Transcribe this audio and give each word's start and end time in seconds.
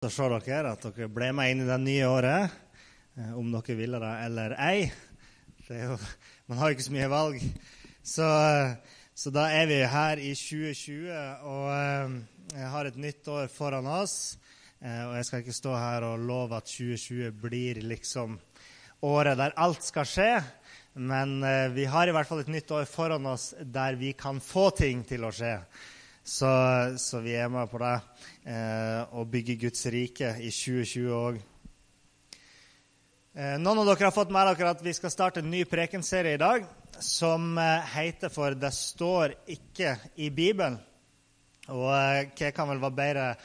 Så 0.00 0.08
ser 0.08 0.32
dere 0.32 0.70
at 0.72 0.80
dere 0.80 1.10
ble 1.12 1.26
med 1.36 1.50
inn 1.52 1.58
i 1.60 1.66
det 1.68 1.76
nye 1.82 2.06
året, 2.08 2.52
eh, 3.20 3.34
om 3.36 3.50
dere 3.52 3.74
ville 3.76 3.98
det 4.00 4.12
eller 4.24 4.54
ei. 4.56 4.86
Det 5.66 5.76
jo, 5.82 5.98
man 6.48 6.56
har 6.56 6.70
jo 6.70 6.76
ikke 6.78 6.86
så 6.86 6.94
mye 6.94 7.08
valg. 7.12 7.44
Så, 8.00 8.24
eh, 8.24 8.96
så 9.12 9.32
da 9.34 9.44
er 9.52 9.68
vi 9.68 9.82
her 9.84 10.22
i 10.24 10.32
2020, 10.32 11.12
og 11.52 11.68
eh, 11.74 12.16
jeg 12.54 12.72
har 12.78 12.88
et 12.88 12.96
nytt 12.96 13.28
år 13.28 13.52
foran 13.52 13.92
oss. 13.98 14.16
Og 14.80 15.12
jeg 15.18 15.28
skal 15.28 15.44
ikke 15.44 15.58
stå 15.58 15.76
her 15.76 16.08
og 16.08 16.26
love 16.32 16.56
at 16.56 16.72
2020 16.72 17.36
blir 17.44 17.84
liksom 17.84 18.40
året 19.04 19.36
der 19.36 19.52
alt 19.60 19.84
skal 19.84 20.08
skje. 20.08 20.32
Men 20.96 21.42
vi 21.76 21.84
har 21.84 22.08
i 22.08 22.16
hvert 22.16 22.24
fall 22.24 22.40
et 22.40 22.48
nytt 22.48 22.72
år 22.72 22.88
foran 22.88 23.28
oss 23.28 23.50
der 23.60 24.00
vi 24.00 24.14
kan 24.16 24.40
få 24.40 24.70
ting 24.72 25.04
til 25.04 25.28
å 25.28 25.36
skje. 25.36 25.58
Så, 26.24 26.48
så 26.96 27.20
vi 27.20 27.36
er 27.36 27.52
med 27.52 27.68
på 27.68 27.78
det. 27.82 27.94
Eh, 28.50 29.02
og 29.14 29.28
bygge 29.30 29.54
Guds 29.60 29.84
rike 29.92 30.32
i 30.42 30.48
2020 30.50 31.10
òg. 31.14 31.36
Eh, 33.30 33.56
noen 33.62 33.82
av 33.82 33.86
dere 33.86 34.08
har 34.08 34.14
fått 34.14 34.32
med 34.34 34.48
dere 34.48 34.72
at 34.72 34.80
vi 34.82 34.94
skal 34.96 35.12
starte 35.12 35.42
en 35.42 35.50
ny 35.52 35.60
prekenserie 35.70 36.34
i 36.34 36.40
dag 36.40 36.64
som 37.04 37.52
eh, 37.58 37.92
heter 37.94 38.32
for 38.32 38.54
'Det 38.54 38.72
står 38.74 39.34
ikke 39.46 39.96
i 40.16 40.30
Bibelen'. 40.30 40.80
Og 41.68 41.86
hva 41.86 42.50
kan 42.50 42.68
vel 42.68 42.82
være 42.82 42.96
bedre 42.96 43.36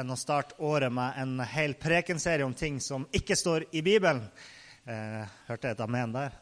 enn 0.00 0.14
å 0.14 0.16
starte 0.16 0.56
året 0.58 0.92
med 0.92 1.12
en 1.18 1.40
hel 1.40 1.74
prekenserie 1.74 2.46
om 2.46 2.54
ting 2.54 2.80
som 2.80 3.04
ikke 3.12 3.36
står 3.36 3.66
i 3.72 3.82
Bibelen? 3.82 4.22
Eh, 4.86 5.26
hørte 5.48 5.68
jeg 5.68 5.76
et 5.76 5.84
amen 5.84 6.12
der? 6.12 6.32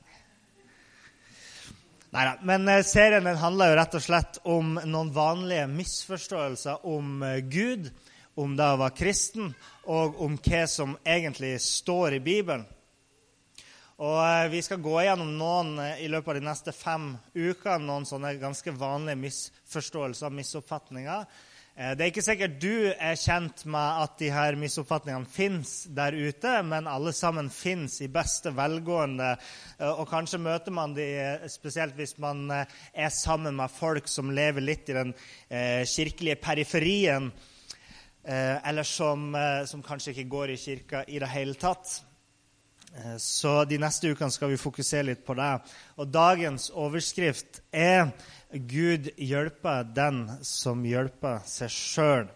Neida. 2.10 2.38
Men 2.42 2.68
eh, 2.68 2.82
serien 2.82 3.24
den 3.24 3.38
handler 3.38 3.70
jo 3.70 3.74
rett 3.78 3.92
og 3.94 4.02
slett 4.02 4.38
om 4.50 4.72
noen 4.82 5.12
vanlige 5.14 5.68
misforståelser 5.70 6.82
om 6.90 7.20
eh, 7.22 7.36
Gud, 7.46 7.86
om 8.34 8.56
det 8.58 8.66
å 8.66 8.80
være 8.80 8.96
kristen, 8.98 9.52
og 9.86 10.18
om 10.24 10.34
hva 10.42 10.64
som 10.66 10.96
egentlig 11.06 11.52
står 11.62 12.16
i 12.18 12.22
Bibelen. 12.24 12.64
Og 14.02 14.18
eh, 14.24 14.48
Vi 14.50 14.64
skal 14.66 14.82
gå 14.82 14.96
gjennom 15.06 15.30
noen 15.38 15.78
i 16.02 16.10
løpet 16.10 16.32
av 16.34 16.40
de 16.40 16.48
neste 16.48 16.74
fem 16.74 17.12
ukene, 17.36 17.84
noen 17.86 18.08
sånne 18.08 18.34
ganske 18.42 18.74
vanlige 18.74 19.22
misforståelser 19.28 20.32
og 20.32 20.38
misoppfatninger 20.40 21.46
det 21.80 22.04
er 22.04 22.10
ikke 22.10 22.24
sikkert 22.24 22.58
du 22.60 22.90
er 22.92 23.16
kjent 23.16 23.62
med 23.72 24.00
at 24.02 24.18
de 24.20 24.26
her 24.28 24.56
misoppfatningene 24.60 25.30
fins 25.32 25.86
der 25.96 26.12
ute, 26.12 26.52
men 26.68 26.88
alle 26.90 27.14
sammen 27.16 27.48
fins 27.48 27.94
i 28.04 28.10
beste 28.12 28.52
velgående. 28.52 29.30
Eh, 29.78 29.88
og 29.88 30.04
kanskje 30.10 30.42
møter 30.44 30.76
man 30.76 30.92
de 30.98 31.06
eh, 31.22 31.46
spesielt 31.48 31.96
hvis 31.96 32.18
man 32.20 32.50
er 32.52 33.14
sammen 33.16 33.56
med 33.56 33.72
folk 33.72 34.12
som 34.12 34.28
lever 34.28 34.66
litt 34.66 34.92
i 34.92 34.98
den 34.98 35.14
kirkelige 35.48 36.36
periferien, 36.42 37.30
eller 38.22 38.84
som, 38.84 39.32
som 39.66 39.80
kanskje 39.82 40.12
ikke 40.12 40.28
går 40.30 40.52
i 40.52 40.60
kirka 40.60 41.00
i 41.08 41.18
det 41.22 41.30
hele 41.32 41.56
tatt. 41.58 42.02
Så 43.22 43.52
de 43.70 43.76
neste 43.78 44.10
ukene 44.10 44.34
skal 44.34 44.50
vi 44.50 44.58
fokusere 44.58 45.06
litt 45.12 45.20
på 45.26 45.36
det. 45.38 45.52
Og 46.02 46.10
dagens 46.10 46.72
overskrift 46.74 47.60
er 47.70 48.10
Gud 48.50 49.12
hjelper 49.14 49.86
den 49.94 50.24
som 50.42 50.82
hjelper 50.82 51.44
seg 51.46 51.70
sjøl. 51.70 52.28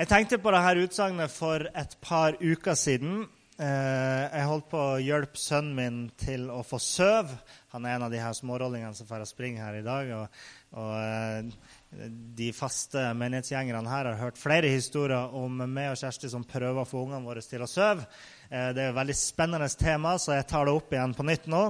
Jeg 0.00 0.08
tenkte 0.08 0.38
på 0.40 0.52
dette 0.54 0.86
utsagnet 0.86 1.32
for 1.34 1.66
et 1.76 1.96
par 2.00 2.38
uker 2.40 2.78
siden. 2.78 3.26
Eh, 3.60 4.22
jeg 4.30 4.46
holdt 4.48 4.70
på 4.70 4.78
å 4.80 5.00
hjelpe 5.02 5.36
sønnen 5.36 5.74
min 5.76 5.98
til 6.16 6.46
å 6.48 6.62
få 6.64 6.78
søv. 6.80 7.34
Han 7.74 7.84
er 7.84 7.98
en 7.98 8.06
av 8.06 8.14
de 8.14 8.22
her 8.22 8.32
smårollingene 8.38 8.96
som 8.96 9.08
får 9.10 9.26
springe 9.28 9.60
her 9.60 9.76
i 9.76 9.84
dag. 9.84 10.14
Og, 10.16 10.38
og 10.80 10.94
eh, 10.96 11.50
de 11.90 12.52
faste 12.54 13.02
menighetsgjengerne 13.18 13.90
her 13.90 14.06
har 14.12 14.18
hørt 14.20 14.38
flere 14.38 14.68
historier 14.70 15.32
om 15.34 15.56
meg 15.66 15.90
og 15.90 15.98
Kjersti 15.98 16.28
som 16.30 16.46
prøver 16.46 16.84
å 16.84 16.86
få 16.86 17.02
ungene 17.02 17.26
våre 17.26 17.42
til 17.42 17.64
å 17.64 17.70
sove. 17.70 18.04
Eh, 18.46 18.70
det 18.76 18.84
er 18.84 18.92
et 18.92 18.98
veldig 18.98 19.16
spennende 19.18 19.66
tema, 19.74 20.14
så 20.18 20.36
jeg 20.36 20.46
tar 20.52 20.68
det 20.68 20.74
opp 20.76 20.94
igjen 20.94 21.16
på 21.18 21.26
nytt 21.26 21.48
nå. 21.50 21.64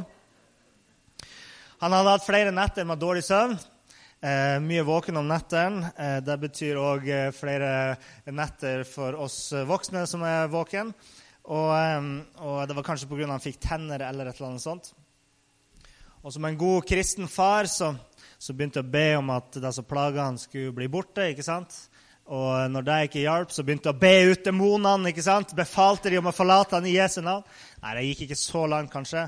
Han 1.80 1.96
hadde 1.96 2.12
hatt 2.12 2.26
flere 2.26 2.52
netter 2.52 2.84
med 2.84 3.00
dårlig 3.00 3.24
søvn. 3.24 3.56
Eh, 4.20 4.58
mye 4.60 4.84
våken 4.84 5.16
om 5.16 5.30
nettene. 5.30 5.94
Eh, 5.96 6.18
det 6.20 6.36
betyr 6.42 6.76
òg 6.76 7.08
eh, 7.08 7.30
flere 7.32 7.72
netter 8.28 8.84
for 8.84 9.16
oss 9.16 9.54
voksne 9.64 10.04
som 10.04 10.26
er 10.28 10.52
våken. 10.52 10.92
Og, 11.48 11.70
eh, 11.72 12.10
og 12.44 12.66
det 12.68 12.76
var 12.76 12.90
kanskje 12.90 13.08
pga. 13.08 13.30
han 13.32 13.40
fikk 13.40 13.56
tenner 13.64 14.04
eller 14.04 14.28
et 14.28 14.36
eller 14.36 14.52
annet 14.52 14.68
sånt. 14.68 14.92
Og 16.20 16.34
som 16.34 16.44
en 16.44 16.60
god 16.60 16.84
kristen 16.84 17.24
far 17.32 17.64
så, 17.64 17.94
så 18.40 18.54
begynte 18.56 18.80
jeg 18.80 18.88
å 18.88 18.92
be 18.94 19.08
om 19.18 19.32
at 19.34 19.58
det 19.60 19.72
som 19.76 19.84
plaga 19.84 20.24
han, 20.30 20.38
skulle 20.40 20.72
bli 20.72 20.88
borte. 20.88 21.28
ikke 21.28 21.44
sant? 21.44 21.74
Og 22.30 22.70
når 22.70 22.84
det 22.86 22.96
ikke 23.08 23.24
hjalp, 23.24 23.50
så 23.50 23.64
begynte 23.66 23.90
jeg 23.90 23.96
å 23.96 24.00
be 24.00 24.30
ut 24.30 24.44
demonene. 24.46 25.10
ikke 25.10 25.24
sant? 25.26 25.52
Befalte 25.58 26.12
de 26.12 26.20
om 26.20 26.30
å 26.30 26.32
forlate 26.32 26.78
han 26.78 26.86
i 26.86 26.94
Jesu 26.94 27.18
navn. 27.26 27.44
Nei, 27.82 27.94
det 27.98 28.04
gikk 28.06 28.22
ikke 28.28 28.38
så 28.38 28.62
langt, 28.70 28.92
kanskje. 28.92 29.26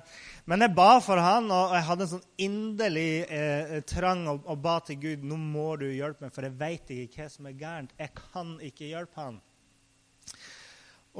Men 0.49 0.65
jeg 0.65 0.75
ba 0.77 0.89
for 1.05 1.21
han, 1.21 1.51
og 1.53 1.75
jeg 1.77 1.87
hadde 1.89 2.07
en 2.07 2.13
sånn 2.13 2.47
inderlig 2.47 3.09
eh, 3.27 3.77
trang 3.91 4.25
og, 4.31 4.45
og, 4.47 4.61
ba 4.63 4.79
til 4.87 5.01
Gud 5.03 5.27
nå 5.27 5.37
må 5.41 5.75
du 5.81 5.89
hjelpe 5.91 6.25
meg, 6.25 6.35
for 6.35 6.47
jeg 6.47 6.57
vet 6.63 6.93
ikke 6.95 7.25
hva 7.25 7.33
som 7.35 7.51
er 7.51 7.59
gærent. 7.59 7.97
Jeg 7.99 8.15
kan 8.17 8.55
ikke 8.65 8.93
hjelpe 8.95 9.27
han. 9.27 9.41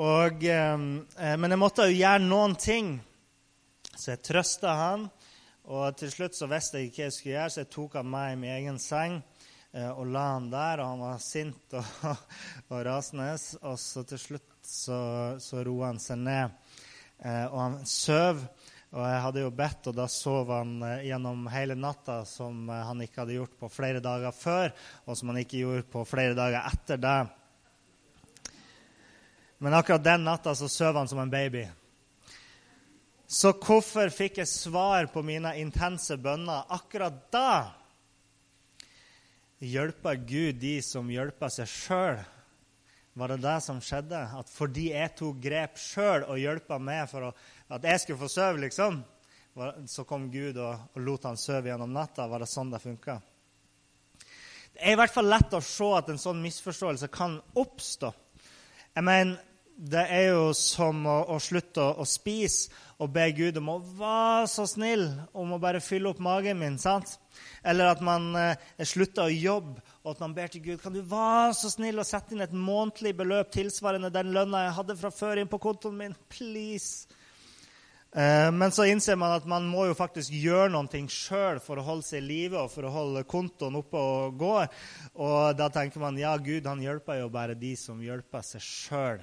Og, 0.01 0.47
eh, 0.49 0.87
eh, 1.19 1.35
men 1.37 1.57
jeg 1.57 1.61
måtte 1.61 1.91
jo 1.91 1.99
gjøre 1.99 2.25
noen 2.25 2.57
ting. 2.57 2.95
Så 3.93 4.15
jeg 4.15 4.25
trøsta 4.31 4.79
han. 4.79 5.11
Og 5.71 5.95
til 5.95 6.11
slutt 6.11 6.35
så 6.35 6.49
visste 6.51 6.81
jeg 6.81 6.91
ikke 6.91 7.03
hva 7.03 7.07
jeg 7.07 7.15
skulle 7.15 7.35
gjøre, 7.37 7.51
så 7.55 7.63
jeg 7.63 7.71
tok 7.71 7.99
han 8.01 8.09
med 8.11 8.33
i 8.33 8.39
min 8.41 8.55
egen 8.57 8.79
seng 8.83 9.21
eh, 9.71 9.91
og 9.91 10.09
la 10.11 10.25
han 10.33 10.49
der. 10.51 10.83
Og 10.83 10.91
han 10.91 11.05
var 11.05 11.21
sint 11.23 11.77
og, 11.79 11.93
og 12.73 12.81
rasende. 12.89 13.31
Og 13.63 13.79
så 13.79 14.03
til 14.11 14.21
slutt 14.21 14.57
så, 14.67 14.99
så 15.43 15.63
roa 15.67 15.93
han 15.93 16.03
seg 16.03 16.19
ned. 16.25 16.57
Eh, 17.23 17.47
og 17.47 17.59
han 17.61 17.79
søv. 17.87 18.43
Og 18.93 19.07
jeg 19.09 19.21
hadde 19.25 19.41
jo 19.41 19.53
bedt, 19.57 19.87
og 19.89 19.95
da 19.97 20.05
sov 20.11 20.51
han 20.53 20.73
eh, 20.85 21.05
gjennom 21.09 21.47
hele 21.49 21.77
natta, 21.79 22.19
som 22.29 22.67
han 22.69 23.05
ikke 23.05 23.23
hadde 23.23 23.39
gjort 23.39 23.55
på 23.63 23.71
flere 23.73 24.03
dager 24.05 24.35
før, 24.37 24.75
og 25.07 25.17
som 25.17 25.31
han 25.33 25.41
ikke 25.41 25.63
gjorde 25.63 25.87
på 25.95 26.03
flere 26.11 26.37
dager 26.37 26.67
etter 26.69 27.01
det. 27.01 27.21
Men 29.63 29.79
akkurat 29.79 30.05
den 30.05 30.27
natta 30.27 30.57
så 30.59 30.69
sov 30.69 30.99
han 30.99 31.09
som 31.09 31.23
en 31.23 31.33
baby. 31.33 31.63
Så 33.33 33.55
hvorfor 33.57 34.11
fikk 34.13 34.43
jeg 34.43 34.51
svar 34.51 35.07
på 35.09 35.23
mine 35.25 35.55
intense 35.57 36.19
bønner 36.21 36.67
akkurat 36.75 37.17
da? 37.33 37.73
Hjelper 39.63 40.19
Gud 40.29 40.59
de 40.61 40.75
som 40.85 41.09
hjelper 41.09 41.53
seg 41.55 41.71
sjøl? 41.71 42.21
Var 43.17 43.33
det 43.33 43.39
det 43.45 43.57
som 43.65 43.81
skjedde? 43.85 44.21
At 44.37 44.53
fordi 44.53 44.91
jeg 44.91 45.15
tok 45.17 45.41
grep 45.41 45.81
sjøl 45.81 46.27
og 46.27 46.41
hjelpa 46.43 46.77
meg 46.81 47.07
for 47.09 47.31
å 47.31 47.35
at 47.73 47.87
jeg 47.89 48.03
skulle 48.03 48.21
få 48.21 48.29
sove, 48.29 48.61
liksom. 48.67 49.01
Så 49.89 50.05
kom 50.09 50.27
Gud 50.33 50.59
og, 50.61 50.91
og 50.93 51.01
lot 51.01 51.25
han 51.25 51.41
sove 51.41 51.71
gjennom 51.71 51.93
natta. 51.93 52.29
Var 52.29 52.45
det 52.45 52.51
sånn 52.53 52.73
det 52.73 52.83
funka? 52.85 53.17
Det 54.73 54.81
er 54.81 54.93
i 54.93 54.99
hvert 55.01 55.13
fall 55.13 55.33
lett 55.33 55.57
å 55.57 55.61
se 55.65 55.89
at 55.97 56.13
en 56.13 56.21
sånn 56.21 56.45
misforståelse 56.45 57.09
kan 57.13 57.39
oppstå. 57.61 58.13
Jeg 58.93 59.09
mener, 59.09 59.41
Det 59.77 60.03
er 60.05 60.29
jo 60.33 60.51
som 60.57 61.05
å, 61.09 61.19
å 61.35 61.39
slutte 61.43 61.83
å, 61.83 61.95
å, 62.03 62.07
spise 62.09 62.71
og 63.03 63.11
be 63.15 63.25
Gud 63.35 63.57
om 63.59 63.71
å 63.73 63.79
være 63.99 64.51
så 64.51 64.67
snill 64.69 65.09
om 65.35 65.55
å 65.55 65.61
bare 65.63 65.81
fylle 65.83 66.13
opp 66.13 66.21
magen 66.23 66.61
min. 66.61 66.79
sant? 66.79 67.17
Eller 67.65 67.91
at 67.91 68.03
man 68.05 68.31
eh, 68.39 68.85
slutter 68.87 69.27
å 69.27 69.33
jobbe 69.33 69.81
og 70.03 70.13
at 70.13 70.23
man 70.23 70.35
ber 70.35 70.51
til 70.51 70.65
Gud 70.65 70.83
kan 70.83 70.95
du 70.95 71.01
være 71.07 71.55
så 71.55 71.71
snill 71.71 72.03
å 72.03 72.07
sette 72.07 72.35
inn 72.35 72.45
et 72.45 72.55
månedlig 72.55 73.15
beløp 73.19 73.53
tilsvarende 73.55 74.11
den 74.15 74.33
lønna 74.35 74.67
jeg 74.67 74.77
hadde 74.79 74.99
fra 74.99 75.11
før 75.15 75.43
inn 75.43 75.51
på 75.51 75.61
kontoen 75.63 75.99
min. 75.99 76.17
Please. 76.31 77.07
Eh, 78.13 78.51
men 78.53 78.75
så 78.75 78.85
innser 78.91 79.17
man 79.17 79.33
at 79.33 79.47
man 79.49 79.65
må 79.71 79.87
jo 79.89 79.97
faktisk 79.97 80.35
gjøre 80.37 80.69
noe 80.75 81.05
sjøl 81.09 81.63
for 81.65 81.81
å 81.81 81.87
holde 81.87 82.05
seg 82.05 82.21
i 82.21 82.27
live 82.27 82.61
og 82.61 82.69
for 82.75 82.85
å 82.85 82.93
holde 82.93 83.25
kontoen 83.25 83.79
oppe 83.79 83.97
og 83.97 84.37
gå. 84.43 84.57
Og 85.17 85.55
da 85.57 85.71
tenker 85.73 86.03
man 86.03 86.19
ja, 86.21 86.35
Gud 86.37 86.69
han 86.69 86.83
hjelper 86.83 87.23
jo 87.23 87.31
bare 87.33 87.57
de 87.57 87.73
som 87.79 88.03
hjelper 88.05 88.45
seg 88.45 88.67
sjøl. 88.67 89.23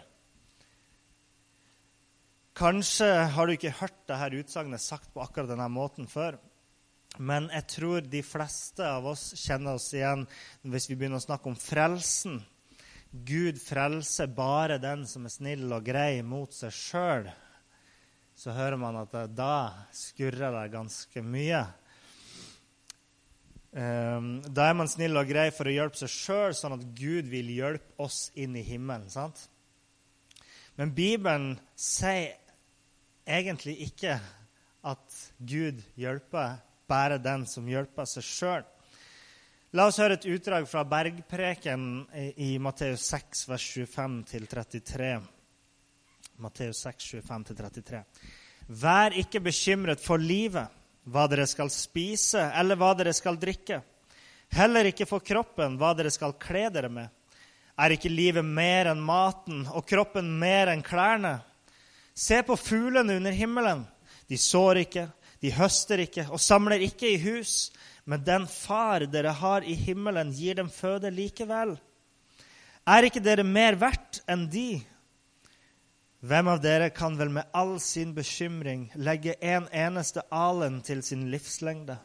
Kanskje 2.60 3.08
har 3.32 3.48
du 3.48 3.54
ikke 3.54 3.72
hørt 3.80 4.02
dette 4.10 4.40
utsagnet 4.42 4.82
sagt 4.84 5.14
på 5.14 5.22
akkurat 5.24 5.48
denne 5.48 5.70
måten 5.72 6.10
før. 6.12 6.36
Men 7.16 7.46
jeg 7.54 7.66
tror 7.72 8.04
de 8.04 8.20
fleste 8.20 8.84
av 8.84 9.06
oss 9.08 9.30
kjenner 9.40 9.78
oss 9.80 9.86
igjen 9.96 10.26
hvis 10.68 10.90
vi 10.90 10.98
begynner 11.00 11.22
å 11.22 11.24
snakke 11.24 11.48
om 11.48 11.56
frelsen. 11.56 12.42
Gud 13.12 13.62
frelser 13.64 14.28
bare 14.36 14.76
den 14.84 15.06
som 15.08 15.24
er 15.24 15.32
snill 15.32 15.72
og 15.72 15.88
grei 15.88 16.20
mot 16.20 16.52
seg 16.54 16.76
sjøl, 16.76 17.30
så 18.36 18.58
hører 18.58 18.82
man 18.82 19.00
at 19.06 19.16
da 19.32 19.88
skurrer 19.96 20.52
det 20.58 20.66
ganske 20.76 21.24
mye. 21.24 21.62
Um, 23.72 24.30
da 24.44 24.68
er 24.68 24.76
man 24.76 24.92
snill 24.92 25.16
og 25.16 25.32
grei 25.32 25.48
for 25.56 25.70
å 25.70 25.78
hjelpe 25.78 26.02
seg 26.04 26.12
sjøl, 26.12 26.60
sånn 26.60 26.76
at 26.76 26.86
Gud 27.00 27.32
vil 27.32 27.56
hjelpe 27.56 28.04
oss 28.04 28.34
inn 28.36 28.60
i 28.60 28.68
himmelen. 28.68 29.08
sant? 29.08 29.48
Men 30.76 30.92
Bibelen 30.96 31.54
sier 31.80 32.36
egentlig 33.30 33.78
ikke 33.86 34.18
at 34.90 35.22
Gud 35.38 35.82
hjelper 36.00 36.60
bare 36.90 37.20
den 37.22 37.46
som 37.48 37.68
hjelper 37.70 38.08
seg 38.10 38.26
sjøl. 38.26 38.68
La 39.78 39.86
oss 39.86 40.00
høre 40.02 40.16
et 40.18 40.26
utdrag 40.26 40.66
fra 40.66 40.82
bergpreken 40.90 41.84
i 42.42 42.56
Matteus 42.58 43.04
6, 43.12 43.44
vers 43.52 43.66
25-33. 43.78 45.12
Matteus 46.42 46.82
6, 46.88 47.12
25-33. 47.28 48.02
Vær 48.82 49.14
ikke 49.18 49.44
bekymret 49.46 50.02
for 50.02 50.22
livet, 50.22 50.74
hva 51.10 51.28
dere 51.30 51.46
skal 51.50 51.70
spise, 51.74 52.42
eller 52.58 52.80
hva 52.82 52.96
dere 52.98 53.14
skal 53.14 53.38
drikke. 53.42 53.82
Heller 54.58 54.90
ikke 54.90 55.06
for 55.10 55.22
kroppen, 55.26 55.78
hva 55.78 55.94
dere 55.98 56.10
skal 56.14 56.34
kle 56.42 56.66
dere 56.74 56.90
med. 56.90 57.10
Er 57.80 57.94
ikke 57.94 58.10
livet 58.12 58.46
mer 58.46 58.90
enn 58.92 59.02
maten 59.06 59.68
og 59.70 59.86
kroppen 59.88 60.34
mer 60.42 60.74
enn 60.74 60.82
klærne? 60.84 61.38
Se 62.20 62.42
på 62.44 62.58
fuglene 62.60 63.16
under 63.16 63.32
himmelen. 63.32 63.86
De 64.28 64.38
sår 64.38 64.82
ikke, 64.84 65.06
de 65.40 65.52
høster 65.56 66.02
ikke 66.04 66.26
og 66.28 66.42
samler 66.44 66.84
ikke 66.84 67.14
i 67.14 67.20
hus, 67.24 67.70
men 68.04 68.26
den 68.28 68.48
far 68.50 69.06
dere 69.08 69.32
har 69.40 69.64
i 69.64 69.76
himmelen, 69.78 70.34
gir 70.36 70.58
dem 70.60 70.68
føde 70.74 71.12
likevel. 71.16 71.78
Er 72.90 73.08
ikke 73.08 73.24
dere 73.24 73.46
mer 73.48 73.78
verdt 73.80 74.20
enn 74.28 74.50
de? 74.52 74.82
Hvem 76.20 76.50
av 76.52 76.60
dere 76.60 76.90
kan 76.92 77.16
vel 77.16 77.32
med 77.32 77.48
all 77.56 77.78
sin 77.80 78.12
bekymring 78.18 78.90
legge 79.00 79.38
en 79.40 79.70
eneste 79.72 80.26
alen 80.36 80.82
til 80.84 81.04
sin 81.06 81.30
livslengde? 81.32 81.96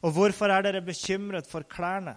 Og 0.00 0.14
hvorfor 0.16 0.48
er 0.48 0.64
dere 0.64 0.84
bekymret 0.86 1.48
for 1.50 1.66
klærne? 1.68 2.16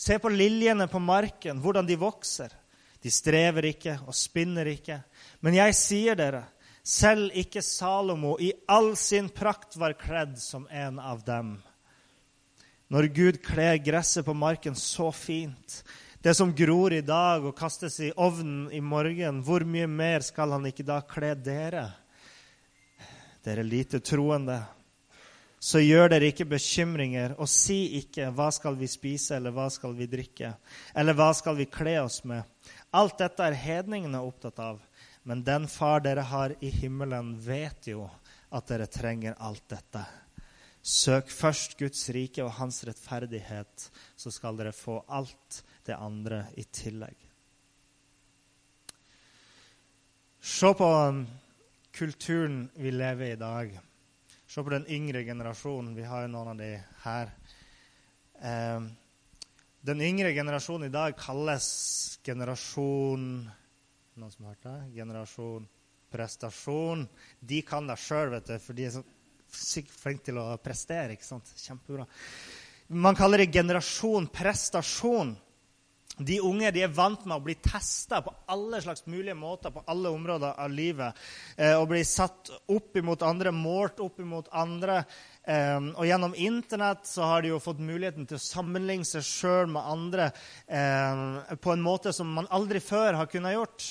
Se 0.00 0.16
på 0.16 0.32
liljene 0.32 0.86
på 0.88 1.02
marken, 1.02 1.60
hvordan 1.60 1.84
de 1.84 2.00
vokser. 2.00 2.54
De 3.02 3.12
strever 3.12 3.68
ikke 3.74 3.98
og 4.06 4.16
spinner 4.16 4.68
ikke. 4.72 5.02
Men 5.40 5.56
jeg 5.56 5.76
sier 5.76 6.18
dere, 6.18 6.44
selv 6.84 7.32
ikke 7.36 7.62
Salomo 7.64 8.36
i 8.40 8.52
all 8.68 8.92
sin 8.96 9.28
prakt 9.32 9.76
var 9.80 9.96
kledd 10.00 10.38
som 10.40 10.66
en 10.70 10.98
av 11.00 11.24
dem. 11.24 11.58
Når 12.90 13.06
Gud 13.14 13.38
kler 13.44 13.78
gresset 13.78 14.26
på 14.26 14.34
marken 14.34 14.74
så 14.74 15.12
fint, 15.14 15.82
det 16.20 16.34
som 16.36 16.52
gror 16.52 16.92
i 16.92 17.04
dag 17.06 17.44
og 17.46 17.56
kastes 17.56 18.00
i 18.04 18.10
ovnen 18.12 18.66
i 18.74 18.80
morgen, 18.84 19.40
hvor 19.46 19.64
mye 19.64 19.86
mer 19.88 20.24
skal 20.26 20.52
han 20.52 20.66
ikke 20.68 20.84
da 20.84 20.98
kle 21.08 21.32
dere? 21.38 21.86
Dere 23.46 23.64
lite 23.64 24.02
troende. 24.04 24.58
Så 25.60 25.80
gjør 25.80 26.10
dere 26.12 26.28
ikke 26.32 26.48
bekymringer, 26.48 27.34
og 27.38 27.48
si 27.48 28.00
ikke 28.00 28.32
'hva 28.32 28.50
skal 28.52 28.76
vi 28.76 28.86
spise', 28.86 29.36
eller 29.36 29.50
'hva 29.50 29.70
skal 29.70 29.94
vi 29.94 30.06
drikke', 30.06 30.54
eller 30.94 31.14
'hva 31.14 31.32
skal 31.34 31.56
vi 31.56 31.64
kle 31.64 32.02
oss 32.02 32.24
med'? 32.24 32.44
Alt 32.92 33.18
dette 33.18 33.42
er 33.42 33.52
hedningene 33.52 34.20
opptatt 34.20 34.58
av. 34.58 34.80
Men 35.22 35.44
den 35.44 35.68
far 35.68 36.00
dere 36.00 36.24
har 36.24 36.54
i 36.60 36.70
himmelen, 36.70 37.34
vet 37.40 37.90
jo 37.92 38.06
at 38.50 38.70
dere 38.70 38.88
trenger 38.90 39.36
alt 39.38 39.66
dette. 39.68 40.04
Søk 40.80 41.28
først 41.28 41.76
Guds 41.78 42.06
rike 42.16 42.44
og 42.44 42.54
hans 42.56 42.80
rettferdighet, 42.88 43.90
så 44.16 44.32
skal 44.32 44.56
dere 44.56 44.72
få 44.72 45.02
alt 45.12 45.60
det 45.86 45.98
andre 45.98 46.46
i 46.56 46.64
tillegg. 46.64 47.26
Se 50.40 50.72
på 50.72 50.88
kulturen 51.92 52.62
vi 52.80 52.90
lever 52.94 53.28
i 53.28 53.32
i 53.34 53.40
dag. 53.40 53.76
Se 54.48 54.64
på 54.64 54.72
den 54.72 54.88
yngre 54.88 55.20
generasjonen. 55.24 55.92
Vi 55.94 56.08
har 56.08 56.24
jo 56.24 56.32
noen 56.32 56.54
av 56.54 56.58
de 56.58 56.70
her. 57.04 57.32
Eh, 58.40 58.88
den 59.84 60.00
yngre 60.00 60.32
generasjonen 60.32 60.88
i 60.88 60.94
dag 60.96 61.16
kalles 61.20 61.68
generasjon 62.24 63.50
noen 64.20 64.32
som 64.34 64.46
har 64.46 64.56
hørt 64.56 64.68
det? 64.68 64.78
Generasjon 65.00 65.68
prestasjon. 66.10 67.06
De 67.40 67.62
kan 67.66 67.86
det 67.88 67.98
sjøl, 68.00 68.36
for 68.58 68.76
de 68.76 68.88
er 68.88 68.96
så 68.98 69.04
sykt 69.50 69.94
flinke 69.94 70.30
til 70.30 70.40
å 70.42 70.48
prestere. 70.62 71.14
ikke 71.14 71.26
sant? 71.26 71.52
Kjempebra. 71.58 72.06
Man 72.90 73.18
kaller 73.18 73.42
det 73.44 73.52
generasjon 73.54 74.26
prestasjon. 74.34 75.36
De 76.20 76.36
unge 76.44 76.68
de 76.74 76.82
er 76.84 76.92
vant 76.92 77.22
med 77.24 77.38
å 77.38 77.44
bli 77.44 77.54
testa 77.64 78.18
på 78.20 78.32
alle 78.52 78.80
slags 78.82 79.06
mulige 79.08 79.36
måter 79.38 79.72
på 79.72 79.84
alle 79.88 80.10
områder 80.12 80.58
av 80.60 80.72
livet. 80.74 81.16
Eh, 81.56 81.72
og 81.78 81.86
bli 81.92 82.02
satt 82.04 82.50
opp 82.68 82.98
imot 83.00 83.22
andre, 83.24 83.54
målt 83.54 84.02
opp 84.04 84.20
imot 84.20 84.50
andre. 84.52 84.98
Eh, 85.48 85.78
og 85.94 86.04
gjennom 86.04 86.36
Internett 86.36 87.08
så 87.08 87.30
har 87.30 87.42
de 87.42 87.54
jo 87.54 87.62
fått 87.62 87.80
muligheten 87.80 88.28
til 88.28 88.36
å 88.36 88.42
sammenligne 88.42 89.08
seg 89.08 89.24
sjøl 89.24 89.72
med 89.72 89.86
andre 89.94 90.28
eh, 90.66 91.56
på 91.56 91.72
en 91.72 91.86
måte 91.86 92.12
som 92.12 92.28
man 92.36 92.50
aldri 92.52 92.84
før 92.84 93.22
har 93.22 93.30
kunnet 93.30 93.56
gjort. 93.56 93.88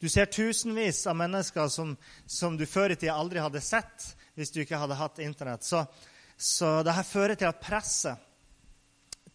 Du 0.00 0.08
ser 0.12 0.28
tusenvis 0.28 1.06
av 1.06 1.16
mennesker 1.16 1.68
som, 1.72 1.96
som 2.26 2.56
du 2.56 2.66
før 2.68 2.92
i 2.92 2.98
tida 3.00 3.16
aldri 3.16 3.40
hadde 3.40 3.62
sett 3.64 4.10
hvis 4.36 4.52
du 4.52 4.60
ikke 4.60 4.80
hadde 4.80 4.98
hatt 4.98 5.22
Internett. 5.24 5.64
Så, 5.64 5.80
så 6.36 6.82
dette 6.84 7.06
fører 7.08 7.38
til 7.40 7.48
at 7.48 7.62
presset 7.62 8.26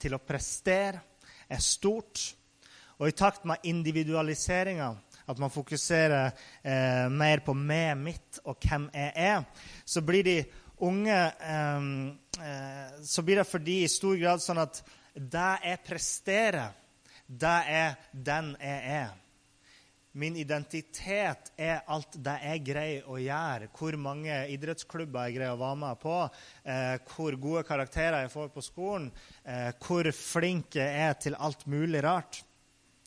til 0.02 0.14
å 0.18 0.22
prestere 0.22 1.02
er 1.52 1.62
stort. 1.62 2.22
Og 3.02 3.10
i 3.10 3.16
takt 3.18 3.48
med 3.50 3.66
individualiseringa, 3.66 4.92
at 5.26 5.40
man 5.42 5.54
fokuserer 5.54 6.30
eh, 6.62 7.08
mer 7.10 7.42
på 7.46 7.56
meg, 7.58 7.96
mitt 7.98 8.42
og 8.46 8.62
hvem 8.62 8.90
jeg 8.94 9.14
er, 9.18 9.46
så 9.86 10.04
blir 10.06 10.26
de 10.28 10.36
unge 10.86 11.18
eh, 11.18 11.88
eh, 12.46 12.94
Så 13.02 13.26
blir 13.26 13.42
det 13.42 13.48
for 13.50 13.64
de 13.66 13.80
i 13.84 13.90
stor 13.90 14.18
grad 14.22 14.44
sånn 14.44 14.62
at 14.62 14.84
det 15.14 15.50
jeg 15.66 15.84
presterer, 15.88 16.78
det 17.26 17.58
er 17.74 17.98
den 18.14 18.54
jeg 18.62 18.96
er. 19.02 19.12
Min 20.12 20.36
identitet 20.36 21.54
er 21.56 21.86
alt 21.88 22.18
det 22.20 22.34
jeg 22.44 22.64
greier 22.68 23.06
å 23.08 23.16
gjøre. 23.22 23.70
Hvor 23.72 23.96
mange 23.96 24.42
idrettsklubber 24.52 25.30
jeg 25.30 25.38
greier 25.38 25.56
å 25.56 25.62
være 25.62 25.80
med 25.86 26.02
på. 26.02 26.16
Eh, 26.68 26.98
hvor 27.14 27.38
gode 27.40 27.64
karakterer 27.68 28.26
jeg 28.26 28.34
får 28.34 28.50
på 28.52 28.64
skolen. 28.66 29.08
Eh, 29.46 29.70
hvor 29.80 30.10
flink 30.16 30.76
jeg 30.76 31.06
er 31.06 31.16
til 31.16 31.38
alt 31.40 31.64
mulig 31.72 32.04
rart. 32.04 32.42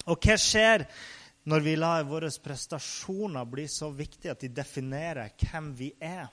Og 0.09 0.17
hva 0.17 0.38
skjer 0.40 0.87
når 1.52 1.67
vi 1.67 1.76
lar 1.76 2.09
våre 2.09 2.33
prestasjoner 2.45 3.52
bli 3.52 3.67
så 3.69 3.90
viktige 3.93 4.33
at 4.33 4.40
de 4.47 4.52
definerer 4.57 5.37
hvem 5.45 5.75
vi 5.76 5.93
er? 6.00 6.33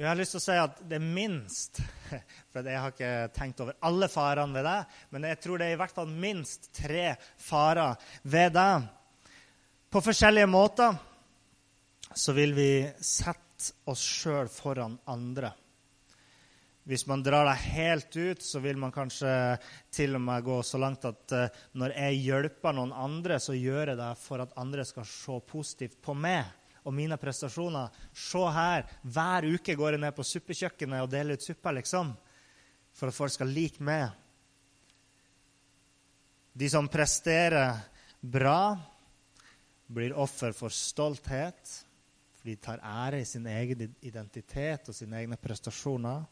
Jeg 0.00 0.08
har 0.08 0.16
lyst 0.16 0.32
til 0.32 0.40
å 0.40 0.44
si 0.46 0.54
at 0.56 0.78
det 0.88 0.96
er 0.96 1.04
minst 1.04 1.82
For 2.52 2.64
jeg 2.64 2.80
har 2.80 2.94
ikke 2.94 3.12
tenkt 3.36 3.60
over 3.60 3.76
alle 3.84 4.08
farene 4.08 4.56
ved 4.56 4.64
det, 4.64 4.80
men 5.12 5.26
jeg 5.28 5.40
tror 5.44 5.60
det 5.60 5.68
er 5.68 5.76
i 5.76 5.80
hvert 5.80 5.94
fall 5.96 6.08
minst 6.08 6.70
tre 6.76 7.14
farer 7.40 7.96
ved 8.28 8.52
det. 8.56 8.72
På 9.92 10.00
forskjellige 10.04 10.48
måter 10.48 10.96
så 12.12 12.34
vil 12.36 12.52
vi 12.56 12.70
sette 13.00 13.72
oss 13.88 14.02
sjøl 14.04 14.48
foran 14.52 14.98
andre. 15.08 15.52
Hvis 16.88 17.06
man 17.08 17.22
drar 17.24 17.46
det 17.46 17.58
helt 17.72 18.16
ut, 18.16 18.42
så 18.42 18.60
vil 18.60 18.80
man 18.80 18.92
kanskje 18.92 19.32
til 19.94 20.18
og 20.18 20.24
med 20.24 20.44
gå 20.44 20.56
så 20.66 20.80
langt 20.82 21.04
at 21.08 21.36
uh, 21.36 21.60
når 21.78 21.94
jeg 21.94 22.24
hjelper 22.26 22.76
noen 22.76 22.92
andre, 22.92 23.38
så 23.40 23.54
gjør 23.56 23.92
jeg 23.92 24.00
det 24.00 24.10
for 24.20 24.42
at 24.42 24.56
andre 24.60 24.84
skal 24.88 25.06
se 25.08 25.38
positivt 25.52 26.00
på 26.02 26.16
meg 26.18 26.50
og 26.84 26.94
mine 26.94 27.18
prestasjoner. 27.20 27.92
Se 28.12 28.42
her, 28.56 28.86
hver 29.02 29.46
uke 29.54 29.76
går 29.78 29.96
jeg 29.96 30.02
ned 30.02 30.16
på 30.16 30.26
suppekjøkkenet 30.26 31.04
og 31.04 31.10
deler 31.12 31.38
ut 31.38 31.46
suppe, 31.46 31.74
liksom. 31.78 32.12
For 32.92 33.08
at 33.08 33.16
folk 33.16 33.32
skal 33.34 33.52
like 33.52 33.84
meg. 33.84 34.10
De 36.52 36.68
som 36.68 36.90
presterer 36.92 37.78
bra, 38.20 38.74
blir 39.92 40.16
offer 40.16 40.52
for 40.56 40.72
stolthet. 40.72 41.62
For 42.36 42.50
de 42.50 42.56
tar 42.60 42.82
ære 42.82 43.22
i 43.22 43.28
sin 43.28 43.46
egen 43.46 43.94
identitet 44.02 44.90
og 44.90 44.96
sine 44.96 45.22
egne 45.22 45.38
prestasjoner. 45.40 46.24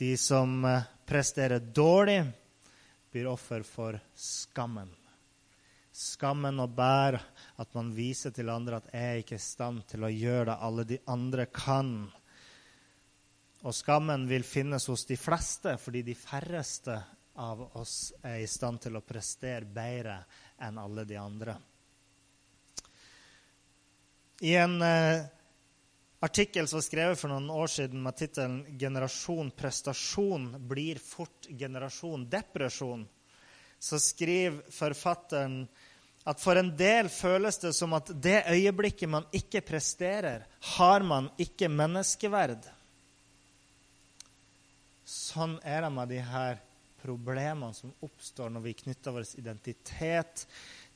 De 0.00 0.14
som 0.16 0.64
eh, 0.64 0.86
presterer 1.06 1.60
dårlig, 1.60 2.22
blir 3.10 3.26
offer 3.28 3.62
for 3.66 3.98
skammen. 4.16 4.88
Skammen 5.92 6.62
å 6.62 6.68
bære 6.70 7.20
at 7.60 7.74
man 7.76 7.90
viser 7.92 8.32
til 8.32 8.48
andre 8.48 8.80
at 8.80 8.88
'jeg 8.92 9.02
er 9.04 9.18
ikke 9.20 9.36
i 9.36 9.44
stand 9.44 9.86
til 9.86 10.04
å 10.04 10.08
gjøre 10.08 10.44
det 10.46 10.58
alle 10.60 10.84
de 10.84 10.98
andre 11.06 11.46
kan'. 11.46 12.10
Og 13.62 13.74
skammen 13.74 14.26
vil 14.28 14.42
finnes 14.42 14.86
hos 14.86 15.04
de 15.04 15.16
fleste, 15.16 15.76
fordi 15.76 16.02
de 16.02 16.14
færreste 16.14 17.02
av 17.36 17.60
oss 17.76 18.12
er 18.22 18.40
i 18.40 18.46
stand 18.46 18.80
til 18.80 18.96
å 18.96 19.04
prestere 19.04 19.68
bedre 19.68 20.24
enn 20.58 20.78
alle 20.78 21.04
de 21.04 21.16
andre. 21.16 21.58
I 24.40 24.54
en 24.56 24.82
eh, 24.82 25.26
artikkel 26.20 26.68
som 26.68 26.78
var 26.78 26.86
skrevet 26.86 27.20
for 27.20 27.28
noen 27.28 27.50
år 27.52 27.66
siden 27.68 28.02
med 28.02 28.16
tittelen 28.16 28.78
'Generasjon 28.78 29.50
prestasjon 29.50 30.68
blir 30.68 30.98
fort 30.98 31.46
generasjon 31.48 32.24
depresjon', 32.30 33.06
så 33.78 34.00
skriver 34.00 34.62
forfatteren 34.72 35.68
at 36.28 36.40
for 36.40 36.58
en 36.60 36.72
del 36.76 37.08
føles 37.12 37.58
det 37.62 37.72
som 37.76 37.94
at 37.96 38.10
det 38.22 38.42
øyeblikket 38.52 39.08
man 39.08 39.24
ikke 39.32 39.62
presterer, 39.64 40.44
har 40.76 41.06
man 41.06 41.30
ikke 41.40 41.70
menneskeverd. 41.72 42.66
Sånn 45.08 45.56
er 45.66 45.86
det 45.86 45.94
med 45.94 46.12
de 46.12 46.20
her 46.22 46.60
problemene 47.00 47.72
som 47.74 47.94
oppstår 48.04 48.52
når 48.52 48.66
vi 48.68 48.76
knytter 48.82 49.16
vår 49.16 49.32
identitet 49.40 50.44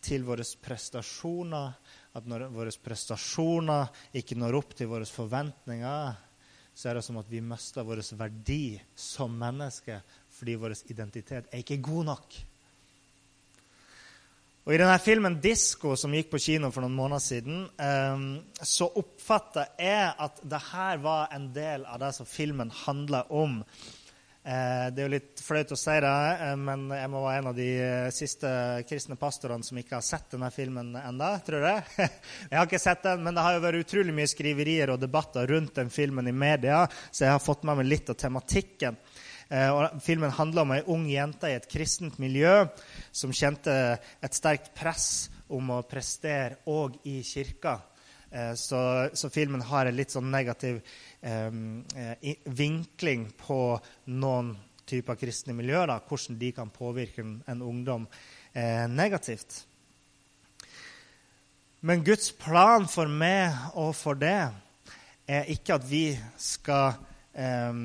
til 0.05 0.27
våre 0.27 0.45
prestasjoner. 0.63 1.73
At 2.15 2.29
når 2.31 2.47
våre 2.55 2.75
prestasjoner 2.85 3.89
ikke 4.21 4.37
når 4.39 4.61
opp 4.61 4.77
til 4.77 4.93
våre 4.93 5.09
forventninger, 5.09 6.21
så 6.75 6.91
er 6.91 6.99
det 6.99 7.07
som 7.07 7.19
at 7.19 7.31
vi 7.31 7.41
mister 7.43 7.87
vår 7.87 8.03
verdi 8.19 8.77
som 8.95 9.35
menneske 9.39 10.01
fordi 10.35 10.57
vår 10.59 10.75
identitet 10.91 11.49
er 11.49 11.63
ikke 11.63 11.83
god 11.83 12.11
nok. 12.11 12.37
Og 14.65 14.73
I 14.73 14.79
denne 14.81 14.97
filmen 14.97 15.35
'Disko', 15.45 15.93
som 16.01 16.15
gikk 16.17 16.31
på 16.33 16.39
kino 16.41 16.71
for 16.73 16.81
noen 16.81 16.97
måneder 16.97 17.21
siden, 17.21 17.67
um, 17.77 18.23
så 18.65 18.87
oppfatta 18.97 19.67
jeg 19.77 20.15
at 20.25 20.41
dette 20.41 20.87
var 21.05 21.35
en 21.37 21.51
del 21.53 21.85
av 21.85 22.01
det 22.01 22.15
som 22.17 22.25
filmen 22.25 22.73
handla 22.87 23.27
om. 23.29 23.59
Uh, 23.61 24.89
det 24.89 25.03
er 25.03 25.05
jo 25.05 25.13
litt 25.13 25.43
flaut 25.45 25.75
å 25.77 25.77
si 25.77 25.99
det, 26.01 26.15
uh, 26.41 26.55
men 26.57 26.87
jeg 26.97 27.13
må 27.13 27.21
være 27.27 27.43
en 27.43 27.51
av 27.51 27.59
de 27.61 27.69
uh, 27.77 28.09
siste 28.13 28.55
kristne 28.89 29.21
pastorene 29.21 29.69
som 29.69 29.83
ikke 29.83 29.99
har 29.99 30.07
sett 30.09 30.33
denne 30.33 30.49
filmen 30.53 30.97
enda, 30.97 31.35
tror 31.45 31.69
jeg. 31.69 31.85
jeg 32.49 32.57
har 32.57 32.65
ikke 32.65 32.81
sett 32.87 33.05
den, 33.05 33.21
men 33.27 33.37
det 33.37 33.45
har 33.45 33.59
jo 33.59 33.65
vært 33.67 33.85
utrolig 33.85 34.17
mye 34.17 34.33
skriverier 34.33 34.95
og 34.97 35.05
debatter 35.05 35.53
rundt 35.53 35.77
den 35.77 35.93
filmen 35.93 36.33
i 36.33 36.33
media, 36.33 36.87
så 37.13 37.29
jeg 37.29 37.37
har 37.37 37.45
fått 37.53 37.69
med 37.69 37.83
meg 37.83 37.93
litt 37.93 38.17
av 38.17 38.17
tematikken. 38.17 38.97
Eh, 39.49 39.71
og 39.71 40.01
filmen 40.03 40.33
handler 40.33 40.65
om 40.65 40.75
ei 40.77 40.83
ung 40.91 41.07
jente 41.11 41.51
i 41.51 41.57
et 41.59 41.69
kristent 41.71 42.21
miljø 42.23 42.65
som 43.13 43.35
kjente 43.35 43.75
et 44.25 44.37
sterkt 44.37 44.73
press 44.77 45.29
om 45.53 45.75
å 45.75 45.83
prestere 45.89 46.63
òg 46.71 46.97
i 47.11 47.21
kirka. 47.27 47.79
Eh, 48.31 48.55
så, 48.59 48.81
så, 49.13 49.31
filmen 49.31 49.63
har 49.69 49.87
en 49.87 49.97
litt 49.97 50.15
sånn 50.15 50.31
negativ 50.33 50.81
eh, 51.21 51.51
vinkling 52.45 53.29
på 53.45 53.61
noen 54.11 54.55
typer 54.89 55.19
kristne 55.21 55.55
miljøer. 55.57 55.93
Da, 55.93 56.01
hvordan 56.09 56.41
de 56.41 56.51
kan 56.57 56.73
påvirke 56.73 57.23
en, 57.25 57.63
ungdom 57.63 58.09
eh, 58.53 58.89
negativt. 58.91 59.63
Men 61.85 62.05
Guds 62.05 62.31
plan 62.33 62.89
for 62.89 63.11
meg 63.13 63.53
og 63.77 63.93
for 63.97 64.17
det 64.17 64.39
er 65.29 65.49
ikke 65.53 65.77
at 65.77 65.87
vi 65.89 66.07
skal 66.41 66.97
eh, 67.37 67.85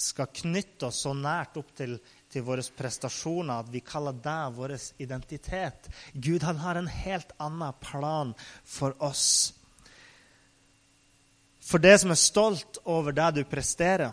skal 0.00 0.30
knytte 0.32 0.88
oss 0.88 1.02
så 1.04 1.12
nært 1.16 1.58
opp 1.60 1.74
til, 1.76 1.98
til 2.30 2.44
våre 2.46 2.64
prestasjoner 2.76 3.60
at 3.60 3.70
vi 3.72 3.82
kaller 3.84 4.16
det 4.16 4.40
vår 4.56 4.74
identitet. 5.02 5.90
Gud 6.14 6.44
han 6.46 6.60
har 6.62 6.80
en 6.80 6.90
helt 6.90 7.34
annen 7.38 7.76
plan 7.84 8.34
for 8.64 8.96
oss. 9.04 9.52
For 11.60 11.78
det 11.78 11.98
som 12.02 12.10
er 12.10 12.18
stolt 12.18 12.80
over 12.90 13.14
det 13.14 13.30
du 13.36 13.44
presterer, 13.46 14.10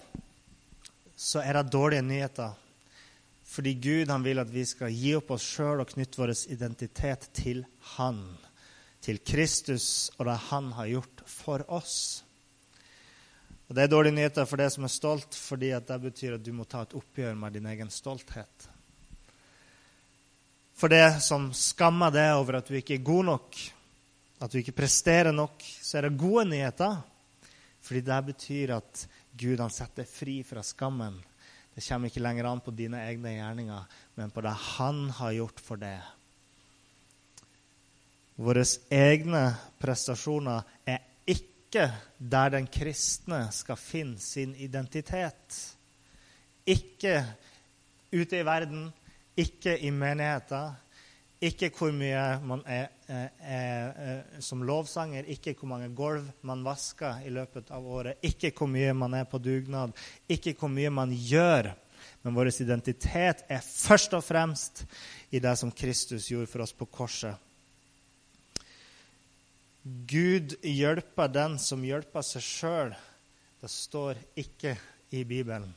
så 1.18 1.42
er 1.42 1.58
det 1.58 1.72
dårlige 1.74 2.06
nyheter. 2.06 2.52
Fordi 3.48 3.74
Gud 3.82 4.12
han 4.12 4.26
vil 4.26 4.44
at 4.44 4.52
vi 4.54 4.66
skal 4.68 4.94
gi 4.94 5.16
opp 5.18 5.32
oss 5.34 5.48
sjøl 5.56 5.82
og 5.82 5.90
knytte 5.90 6.20
vår 6.20 6.36
identitet 6.54 7.30
til 7.34 7.64
Han. 7.96 8.20
Til 9.02 9.22
Kristus 9.24 10.12
og 10.18 10.28
det 10.28 10.38
Han 10.52 10.72
har 10.78 10.92
gjort 10.92 11.24
for 11.26 11.64
oss. 11.72 12.27
Og 13.68 13.76
Det 13.76 13.84
er 13.84 13.92
dårlige 13.92 14.16
nyheter 14.16 14.48
for 14.48 14.60
deg 14.62 14.72
som 14.72 14.86
er 14.88 14.94
stolt, 14.94 15.36
fordi 15.36 15.74
det 15.76 16.00
betyr 16.02 16.38
at 16.38 16.44
du 16.44 16.54
må 16.56 16.64
ta 16.64 16.86
et 16.86 16.96
oppgjør 16.96 17.36
med 17.36 17.58
din 17.58 17.68
egen 17.68 17.90
stolthet. 17.92 18.70
For 20.78 20.94
det 20.94 21.20
som 21.26 21.50
skammer 21.58 22.14
deg 22.14 22.36
over 22.38 22.60
at 22.60 22.70
du 22.70 22.78
ikke 22.78 22.96
er 22.96 23.04
god 23.04 23.26
nok, 23.34 23.58
at 24.40 24.54
du 24.54 24.60
ikke 24.62 24.76
presterer 24.78 25.34
nok, 25.34 25.64
så 25.82 25.98
er 25.98 26.08
det 26.08 26.20
gode 26.22 26.46
nyheter. 26.52 27.00
Fordi 27.82 28.04
det 28.06 28.20
betyr 28.28 28.76
at 28.78 29.08
Gud 29.38 29.60
han 29.60 29.74
setter 29.74 30.04
deg 30.04 30.12
fri 30.12 30.38
fra 30.46 30.64
skammen. 30.64 31.18
Det 31.76 31.84
kommer 31.86 32.10
ikke 32.10 32.24
lenger 32.24 32.48
an 32.50 32.62
på 32.64 32.74
dine 32.74 33.02
egne 33.06 33.36
gjerninger, 33.36 33.98
men 34.18 34.32
på 34.34 34.42
det 34.46 34.54
Han 34.78 35.10
har 35.18 35.36
gjort 35.36 35.60
for 35.62 35.82
deg. 35.82 36.00
Våre 38.38 38.64
egne 38.94 39.44
prestasjoner 39.82 40.66
er 40.86 41.07
ikke 41.68 41.92
der 42.18 42.50
den 42.56 42.68
kristne 42.72 43.48
skal 43.52 43.76
finne 43.76 44.20
sin 44.24 44.56
identitet. 44.56 45.58
Ikke 46.66 47.20
ute 48.14 48.40
i 48.40 48.46
verden, 48.46 48.86
ikke 49.38 49.78
i 49.84 49.90
menigheter, 49.92 50.78
ikke 51.42 51.70
hvor 51.78 51.92
mye 51.92 52.22
man 52.42 52.64
er, 52.66 52.88
er, 53.08 53.28
er, 53.40 53.92
er, 53.92 54.40
som 54.42 54.64
lovsanger, 54.64 55.28
ikke 55.28 55.54
hvor 55.60 55.70
mange 55.70 55.90
gulv 55.96 56.24
man 56.42 56.64
vasker 56.66 57.20
i 57.28 57.30
løpet 57.30 57.70
av 57.72 57.86
året, 57.86 58.24
ikke 58.24 58.54
hvor 58.58 58.72
mye 58.72 58.94
man 58.96 59.14
er 59.20 59.28
på 59.30 59.38
dugnad, 59.38 59.92
ikke 60.30 60.56
hvor 60.58 60.72
mye 60.72 60.90
man 60.90 61.12
gjør. 61.12 61.74
Men 62.24 62.36
vår 62.36 62.50
identitet 62.64 63.44
er 63.50 63.60
først 63.62 64.16
og 64.16 64.24
fremst 64.24 64.86
i 65.32 65.40
det 65.44 65.54
som 65.60 65.72
Kristus 65.72 66.32
gjorde 66.32 66.50
for 66.50 66.64
oss 66.64 66.74
på 66.74 66.88
korset. 66.88 67.36
Gud 69.88 70.58
hjelper 70.66 71.30
den 71.32 71.56
som 71.62 71.84
hjelper 71.86 72.26
seg 72.26 72.44
sjøl. 72.44 72.96
Det 73.62 73.70
står 73.72 74.18
ikke 74.36 74.74
i 75.16 75.22
Bibelen. 75.28 75.70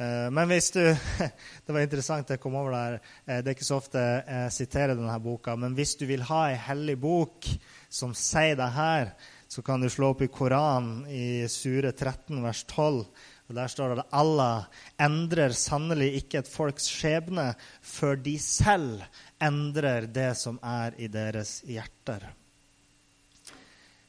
Eh, 0.00 0.26
men 0.32 0.48
hvis 0.50 0.72
du 0.74 0.80
Det 1.66 1.74
var 1.74 1.84
interessant 1.84 2.32
jeg 2.32 2.42
kom 2.42 2.56
over 2.58 2.74
der. 2.74 2.96
Eh, 3.26 3.40
det 3.40 3.52
er 3.52 3.56
ikke 3.58 3.68
så 3.68 3.78
ofte 3.78 4.02
jeg 4.02 4.54
siterer 4.56 4.96
denne 4.96 5.18
boka. 5.22 5.54
Men 5.54 5.76
hvis 5.78 5.94
du 6.00 6.06
vil 6.10 6.24
ha 6.30 6.46
ei 6.48 6.58
hellig 6.70 6.96
bok 7.00 7.46
som 7.92 8.16
sier 8.16 8.58
det 8.58 8.70
her, 8.74 9.12
så 9.50 9.62
kan 9.66 9.82
du 9.82 9.90
slå 9.90 10.12
opp 10.14 10.24
i 10.26 10.30
Koranen 10.32 11.04
i 11.10 11.46
Sure 11.50 11.92
13, 11.92 12.40
vers 12.42 12.64
12. 12.70 13.04
Og 13.50 13.56
Der 13.56 13.66
står 13.66 13.88
det 13.88 14.02
at 14.04 14.12
Allah 14.14 14.66
endrer 15.02 15.50
sannelig 15.58 16.12
ikke 16.20 16.38
et 16.38 16.48
folks 16.48 16.84
skjebne 16.86 17.48
før 17.82 18.14
de 18.22 18.36
selv 18.38 19.00
endrer 19.42 20.06
det 20.06 20.36
som 20.38 20.60
er 20.62 20.94
i 21.02 21.08
deres 21.10 21.56
hjerter. 21.66 22.28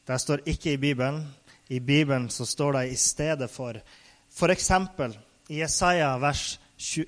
Det 0.06 0.20
står 0.22 0.44
ikke 0.46 0.76
i 0.76 0.78
Bibelen. 0.78 1.24
I 1.74 1.80
Bibelen 1.80 2.30
så 2.30 2.46
står 2.46 2.78
det 2.78 2.92
i 2.92 3.00
stedet 3.02 3.50
for 3.50 3.82
f.eks. 4.30 4.70
i 5.50 5.60
Jesaja 5.64 6.14
vers, 6.22 6.60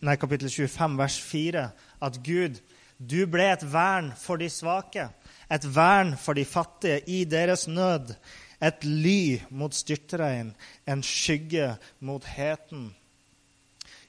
nei, 0.02 0.16
kapittel 0.18 0.50
25, 0.50 0.98
vers 0.98 1.20
4, 1.22 1.68
at 2.02 2.22
Gud, 2.25 2.58
du 2.98 3.28
ble 3.30 3.46
et 3.52 3.68
vern 3.70 4.10
for 4.18 4.42
de 4.42 4.50
svake, 4.50 5.06
et 5.54 5.70
vern 5.75 6.18
for 6.18 6.34
de 6.34 6.50
fattige 6.50 7.04
i 7.06 7.25
deres 7.30 7.68
nød 7.68 8.16
et 8.63 8.86
ly 8.88 9.41
mot 9.51 9.74
styrtregn, 9.75 10.53
en 10.88 11.03
skygge 11.03 11.74
mot 12.00 12.24
heten. 12.36 12.91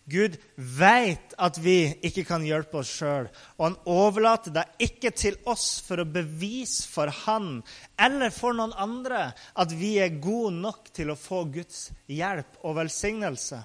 Gud 0.05 0.37
veit 0.57 1.33
at 1.41 1.57
vi 1.65 1.79
ikke 2.05 2.27
kan 2.29 2.43
hjelpe 2.45 2.83
oss 2.83 2.91
sjøl, 2.93 3.31
og 3.57 3.63
han 3.65 3.77
overlater 3.89 4.53
det 4.53 4.65
ikke 4.85 5.15
til 5.17 5.39
oss 5.49 5.79
for 5.87 6.03
å 6.03 6.09
bevise 6.09 6.85
for 6.93 7.09
han 7.25 7.63
eller 7.97 8.35
for 8.35 8.57
noen 8.57 8.77
andre 8.77 9.31
at 9.33 9.73
vi 9.73 9.95
er 10.05 10.21
gode 10.21 10.53
nok 10.59 10.93
til 10.93 11.13
å 11.13 11.17
få 11.19 11.47
Guds 11.55 11.87
hjelp 12.13 12.61
og 12.61 12.77
velsignelse. 12.83 13.63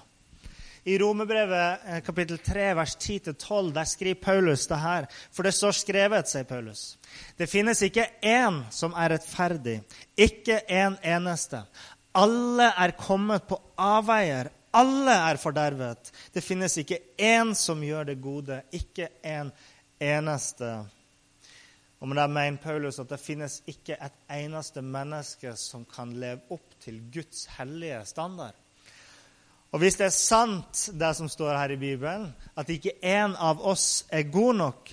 I 0.84 0.98
Romerbrevet 0.98 1.80
eh, 1.86 2.00
kapittel 2.00 2.38
3, 2.38 2.74
vers 2.74 2.96
10-12 2.96 3.72
der 3.76 3.84
skriver 3.84 4.20
Paulus 4.22 4.66
det 4.66 4.78
her. 4.80 5.08
For 5.32 5.44
det 5.44 5.52
står 5.54 5.76
skrevet, 5.76 6.28
sier 6.30 6.46
Paulus. 6.48 6.84
Det 7.36 7.50
finnes 7.50 7.82
ikke 7.84 8.06
én 8.24 8.62
som 8.72 8.94
er 8.96 9.12
rettferdig, 9.14 9.80
ikke 10.16 10.62
en 10.72 10.96
eneste. 11.04 11.60
Alle 12.16 12.70
er 12.72 12.96
kommet 12.98 13.44
på 13.48 13.60
avveier. 13.76 14.48
Alle 14.72 15.18
er 15.30 15.38
fordervet. 15.42 16.12
Det 16.34 16.42
finnes 16.46 16.78
ikke 16.78 17.00
én 17.18 17.52
som 17.58 17.82
gjør 17.82 18.12
det 18.12 18.20
gode, 18.22 18.62
ikke 18.72 19.10
en 19.26 19.50
eneste. 20.00 20.70
Og 22.00 22.08
med 22.08 22.16
det 22.16 22.30
mener 22.32 22.62
Paulus 22.62 22.98
at 23.02 23.10
det 23.10 23.20
finnes 23.20 23.58
ikke 23.68 23.98
et 24.00 24.20
eneste 24.32 24.80
menneske 24.80 25.52
som 25.60 25.84
kan 25.84 26.14
leve 26.16 26.54
opp 26.54 26.78
til 26.80 27.02
Guds 27.12 27.44
hellige 27.58 28.00
standard. 28.08 28.56
Og 29.70 29.78
hvis 29.78 30.00
det 30.00 30.08
er 30.08 30.14
sant, 30.14 30.88
det 30.98 31.10
som 31.14 31.28
står 31.30 31.54
her 31.54 31.74
i 31.76 31.78
Bibelen, 31.78 32.30
at 32.58 32.70
ikke 32.72 32.96
én 33.06 33.36
av 33.38 33.60
oss 33.62 34.02
er 34.10 34.26
god 34.26 34.58
nok, 34.58 34.90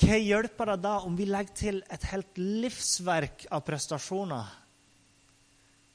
hva 0.00 0.16
hjelper 0.20 0.72
det 0.72 0.80
da 0.84 0.94
om 1.08 1.16
vi 1.16 1.26
legger 1.28 1.56
til 1.56 1.82
et 1.92 2.06
helt 2.10 2.40
livsverk 2.40 3.46
av 3.52 3.64
prestasjoner? 3.64 4.48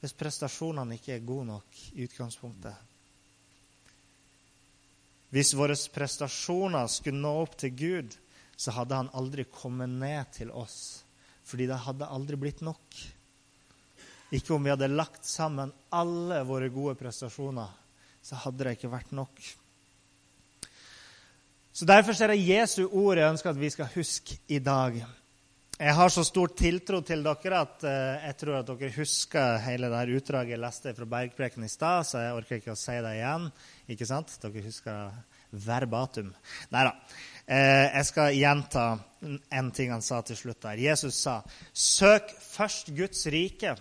Hvis 0.02 0.14
prestasjonene 0.18 0.98
ikke 0.98 1.16
er 1.16 1.26
gode 1.26 1.46
nok 1.50 1.82
i 1.94 2.06
utgangspunktet. 2.06 2.74
Hvis 5.32 5.54
våre 5.56 5.78
prestasjoner 5.94 6.90
skulle 6.90 7.22
nå 7.22 7.34
opp 7.44 7.54
til 7.58 7.74
Gud, 7.78 8.16
så 8.58 8.74
hadde 8.76 8.98
han 8.98 9.12
aldri 9.18 9.46
kommet 9.50 9.90
ned 9.90 10.34
til 10.34 10.50
oss. 10.50 11.02
Fordi 11.46 11.66
det 11.70 11.78
hadde 11.86 12.10
aldri 12.10 12.38
blitt 12.38 12.60
nok. 12.62 12.98
Ikke 14.34 14.54
om 14.54 14.66
vi 14.66 14.74
hadde 14.74 14.90
lagt 14.90 15.26
sammen 15.26 15.72
alle 15.94 16.42
våre 16.48 16.68
gode 16.74 16.98
prestasjoner 17.00 17.81
så 18.22 18.38
hadde 18.44 18.64
det 18.64 18.76
ikke 18.76 18.92
vært 18.92 19.12
nok. 19.16 19.42
Så 21.72 21.88
Derfor 21.88 22.14
er 22.20 22.34
det 22.34 22.44
Jesu 22.44 22.84
ord 22.86 23.18
jeg 23.18 23.32
ønsker 23.32 23.50
at 23.50 23.60
vi 23.60 23.70
skal 23.72 23.90
huske 23.94 24.36
i 24.52 24.58
dag. 24.62 24.98
Jeg 25.82 25.94
har 25.98 26.10
så 26.12 26.22
stor 26.22 26.52
tiltro 26.54 27.00
til 27.02 27.24
dere 27.24 27.60
at 27.64 27.84
uh, 27.88 28.26
jeg 28.28 28.36
tror 28.38 28.58
at 28.60 28.68
dere 28.68 28.92
husker 28.94 29.56
hele 29.64 29.88
det 29.90 30.18
utdraget 30.18 30.54
jeg 30.54 30.60
leste 30.62 30.92
fra 30.94 31.08
Bergpreken 31.14 31.64
i 31.64 31.70
stad, 31.72 32.04
så 32.06 32.20
jeg 32.22 32.36
orker 32.36 32.60
ikke 32.60 32.74
å 32.74 32.78
si 32.78 32.98
det 33.02 33.14
igjen. 33.16 33.48
Ikke 33.90 34.06
sant? 34.06 34.34
Dere 34.44 34.66
husker 34.66 35.16
verbatum. 35.64 36.28
Nei 36.76 36.84
da. 36.86 36.92
Uh, 37.48 37.86
jeg 37.88 38.04
skal 38.12 38.36
gjenta 38.36 38.84
en 39.58 39.72
ting 39.74 39.90
han 39.96 40.04
sa 40.04 40.20
til 40.28 40.38
slutt 40.38 40.60
der. 40.68 40.84
Jesus 40.90 41.18
sa, 41.24 41.40
'Søk 41.72 42.30
først 42.52 42.92
Guds 42.94 43.26
rike 43.32 43.74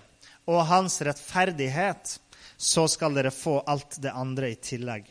og 0.47 0.63
hans 0.71 0.97
rettferdighet, 1.05 2.17
så 2.61 2.85
skal 2.91 3.17
dere 3.17 3.33
få 3.33 3.57
alt 3.65 3.97
det 4.03 4.13
andre 4.13 4.53
i 4.53 4.59
tillegg.' 4.61 5.09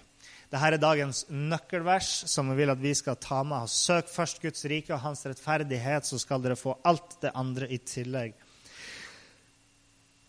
Dette 0.50 0.66
er 0.66 0.82
dagens 0.82 1.24
nøkkelvers 1.30 2.08
som 2.26 2.48
vi 2.50 2.56
vil 2.58 2.72
at 2.72 2.80
vi 2.82 2.90
skal 2.98 3.14
ta 3.22 3.44
med 3.46 3.68
oss. 3.68 3.76
Søk 3.86 4.08
først 4.10 4.40
Guds 4.42 4.64
rike 4.66 4.90
og 4.96 5.02
hans 5.04 5.22
rettferdighet, 5.22 6.06
så 6.06 6.18
skal 6.18 6.42
dere 6.42 6.58
få 6.58 6.74
alt 6.82 7.20
det 7.22 7.30
andre 7.38 7.68
i 7.70 7.78
tillegg. 7.78 8.34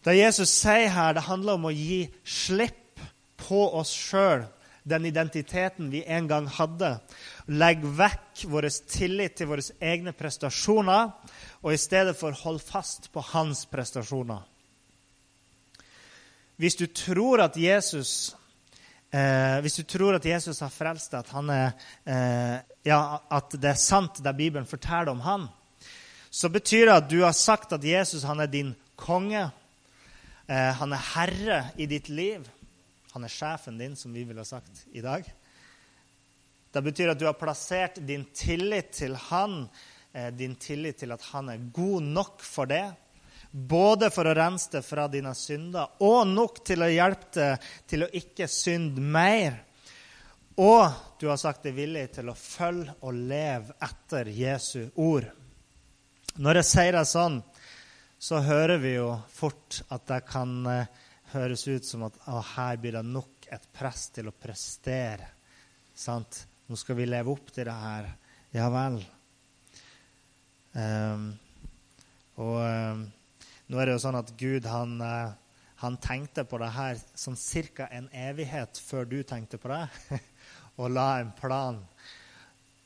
Det 0.05 0.13
Jesus 0.17 0.53
sier 0.53 0.93
her, 0.93 1.15
det 1.17 1.25
handler 1.25 1.57
om 1.57 1.65
å 1.69 1.73
gi 1.73 2.03
slipp 2.21 3.01
på 3.41 3.63
oss 3.77 3.93
sjøl, 3.97 4.45
den 4.85 5.05
identiteten 5.09 5.89
vi 5.93 6.03
en 6.05 6.29
gang 6.29 6.47
hadde. 6.49 6.95
Legg 7.49 7.81
vekk 7.81 8.45
vår 8.49 8.69
tillit 8.89 9.37
til 9.37 9.49
våre 9.49 9.65
egne 9.81 10.13
prestasjoner, 10.13 11.11
og 11.61 11.73
i 11.73 11.81
stedet 11.81 12.13
for 12.17 12.37
hold 12.45 12.61
fast 12.61 13.09
på 13.13 13.25
hans 13.33 13.65
prestasjoner. 13.69 14.50
Hvis 16.55 16.75
du 16.75 16.85
tror 16.87 17.41
at 17.45 17.57
Jesus 17.57 18.35
Eh, 19.11 19.57
hvis 19.59 19.75
du 19.75 19.83
tror 19.83 20.15
at 20.15 20.25
Jesus 20.25 20.61
har 20.63 20.71
frelst 20.71 21.11
deg, 21.11 21.27
at, 21.27 21.81
eh, 22.07 22.53
ja, 22.87 22.99
at, 23.27 23.57
det 23.59 23.73
er 23.73 23.79
sant 23.79 24.21
det 24.23 24.31
Bibelen 24.37 24.67
forteller 24.67 25.11
om 25.11 25.19
han, 25.25 25.49
så 26.31 26.47
betyr 26.47 26.85
det 26.87 26.95
at 26.95 27.09
du 27.11 27.17
har 27.25 27.35
sagt 27.35 27.75
at 27.75 27.83
Jesus 27.83 28.23
han 28.23 28.39
er 28.39 28.47
din 28.47 28.71
konge. 28.95 29.49
Eh, 30.47 30.71
han 30.79 30.95
er 30.95 31.09
herre 31.11 31.59
i 31.75 31.89
ditt 31.91 32.07
liv. 32.07 32.47
Han 33.11 33.27
er 33.27 33.35
sjefen 33.35 33.77
din, 33.77 33.97
som 33.99 34.15
vi 34.15 34.23
ville 34.23 34.39
ha 34.39 34.47
sagt 34.47 34.85
i 34.95 35.03
dag. 35.03 35.27
Det 36.71 36.81
betyr 36.81 37.11
at 37.11 37.19
du 37.19 37.27
har 37.27 37.35
plassert 37.35 37.99
din 38.07 38.23
tillit 38.31 38.93
til 38.95 39.19
han, 39.27 39.65
eh, 40.13 40.31
din 40.31 40.55
tillit 40.55 41.03
til 41.03 41.11
at 41.11 41.21
han 41.33 41.51
er 41.51 41.67
god 41.75 42.01
nok 42.01 42.39
for 42.39 42.65
det 42.65 42.85
både 43.51 44.09
for 44.13 44.27
å 44.27 44.35
rense 44.35 44.71
deg 44.71 44.85
fra 44.85 45.07
dine 45.11 45.33
synder 45.35 45.99
og 46.05 46.23
nok 46.29 46.61
til 46.67 46.85
å 46.85 46.91
hjelpe 46.91 47.33
deg 47.35 47.67
til 47.89 48.05
å 48.05 48.11
ikke 48.21 48.47
synde 48.51 49.03
mer. 49.03 49.59
Og 50.61 50.87
du 51.19 51.27
har 51.29 51.39
sagt 51.39 51.63
deg 51.67 51.75
villig 51.75 52.07
til 52.15 52.31
å 52.31 52.37
følge 52.37 52.95
og 53.07 53.17
leve 53.17 53.75
etter 53.83 54.31
Jesu 54.35 54.83
ord. 54.99 55.27
Når 56.41 56.61
jeg 56.61 56.69
sier 56.69 56.95
det 56.95 57.05
sånn, 57.09 57.39
så 58.21 58.39
hører 58.45 58.79
vi 58.79 58.95
jo 58.95 59.13
fort 59.33 59.81
at 59.91 60.05
det 60.07 60.21
kan 60.29 60.51
uh, 60.67 60.83
høres 61.33 61.65
ut 61.67 61.87
som 61.87 62.05
at 62.07 62.19
å, 62.29 62.39
her 62.55 62.77
blir 62.79 62.95
det 62.99 63.03
nok 63.07 63.47
et 63.51 63.63
press 63.73 64.09
til 64.15 64.29
å 64.29 64.35
prestere. 64.35 65.27
Sant? 65.97 66.43
Nå 66.69 66.77
skal 66.79 66.99
vi 66.99 67.07
leve 67.09 67.33
opp 67.33 67.49
til 67.51 67.67
det 67.67 67.75
her. 67.75 68.11
Ja 68.55 68.67
vel. 68.71 68.99
Um, 70.71 71.25
og 72.39 72.59
um, 72.61 73.01
nå 73.71 73.79
er 73.79 73.87
det 73.87 73.93
jo 73.95 74.01
sånn 74.03 74.19
at 74.19 74.31
Gud 74.35 74.65
han, 74.67 74.97
eh, 74.99 75.31
han 75.79 75.95
tenkte 76.03 76.43
på 76.43 76.57
det 76.59 76.73
her 76.75 76.97
sånn 77.15 77.37
ca. 77.39 77.87
en 77.87 78.09
evighet 78.11 78.81
før 78.83 79.05
du 79.07 79.21
tenkte 79.23 79.57
på 79.57 79.71
det, 79.71 79.85
og 80.79 80.91
la 80.91 81.21
en 81.21 81.31
plan. 81.31 81.79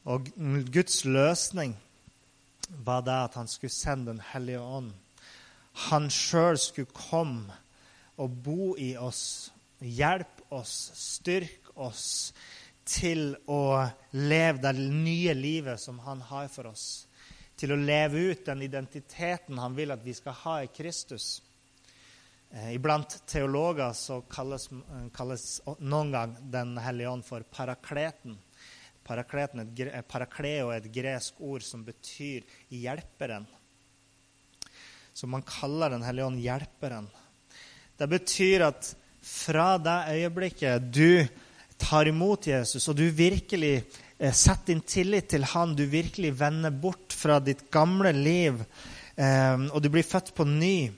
Og 0.05 0.29
Guds 0.69 1.01
løsning 1.05 1.73
var 2.85 3.01
det 3.01 3.17
at 3.17 3.33
han 3.39 3.49
skulle 3.49 3.73
sende 3.73 4.11
Den 4.11 4.21
hellige 4.21 4.61
ånd. 4.61 4.93
Han 5.89 6.05
sjøl 6.09 6.57
skulle 6.61 6.93
komme 6.93 7.57
og 8.21 8.37
bo 8.45 8.75
i 8.77 8.93
oss, 8.95 9.51
hjelpe 9.81 10.45
oss, 10.53 10.91
styrke 10.93 11.73
oss 11.81 12.31
til 12.85 13.33
å 13.49 13.89
leve 14.13 14.61
det 14.61 14.77
nye 14.77 15.33
livet 15.33 15.81
som 15.81 15.97
han 16.05 16.21
har 16.29 16.47
for 16.53 16.69
oss 16.69 17.07
til 17.55 17.71
å 17.71 17.79
leve 17.79 18.31
ut 18.31 18.45
den 18.45 18.63
identiteten 18.65 19.59
han 19.59 19.75
vil 19.75 19.93
at 19.95 20.03
vi 20.03 20.13
skal 20.15 20.35
ha 20.43 20.55
i 20.63 20.71
Kristus. 20.71 21.41
Eh, 22.51 22.75
iblant 22.75 23.17
teologer 23.27 23.93
så 23.93 24.21
kalles, 24.31 24.69
eh, 24.71 25.07
kalles 25.13 25.61
noen 25.79 26.11
gang 26.11 26.35
Den 26.51 26.77
hellige 26.77 27.09
ånd 27.09 27.25
for 27.25 27.41
parakleten. 27.41 28.37
Parakleten 29.03 29.59
et, 29.59 29.79
eh, 29.79 30.01
parakleo 30.01 30.69
er 30.69 30.77
et 30.77 30.91
gresk 30.91 31.33
ord 31.39 31.63
som 31.63 31.83
betyr 31.83 32.43
hjelperen. 32.71 33.45
Så 35.13 35.27
man 35.27 35.41
kaller 35.41 35.89
Den 35.89 36.03
hellige 36.03 36.25
ånd 36.25 36.39
hjelperen. 36.39 37.07
Det 37.97 38.09
betyr 38.09 38.67
at 38.67 38.95
fra 39.21 39.77
det 39.77 40.07
øyeblikket 40.09 40.91
du 40.91 41.27
tar 41.77 42.07
imot 42.07 42.47
Jesus, 42.47 42.87
og 42.87 42.95
du 42.95 43.09
virkelig 43.11 43.83
sett 44.19 44.65
din 44.69 44.81
tillit 44.81 45.29
til 45.29 45.43
Han. 45.51 45.75
Du 45.75 45.85
virkelig 45.91 46.31
vender 46.39 46.71
bort 46.71 47.13
fra 47.13 47.39
ditt 47.43 47.65
gamle 47.71 48.13
liv, 48.15 48.61
eh, 49.15 49.57
og 49.71 49.81
du 49.83 49.89
blir 49.89 50.07
født 50.07 50.33
på 50.35 50.47
ny. 50.47 50.91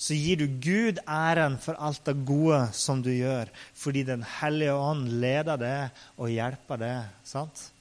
Så 0.00 0.16
gir 0.16 0.38
du 0.40 0.46
Gud 0.48 1.02
æren 1.04 1.58
for 1.60 1.76
alt 1.76 2.06
det 2.06 2.22
gode 2.24 2.62
som 2.72 3.02
du 3.04 3.10
gjør, 3.12 3.50
fordi 3.74 4.02
Den 4.02 4.22
hellige 4.22 4.72
ånd 4.72 5.10
leder 5.20 5.56
det 5.56 5.90
og 6.16 6.30
hjelper 6.30 6.76
det. 6.76 7.04
sant? 7.24 7.72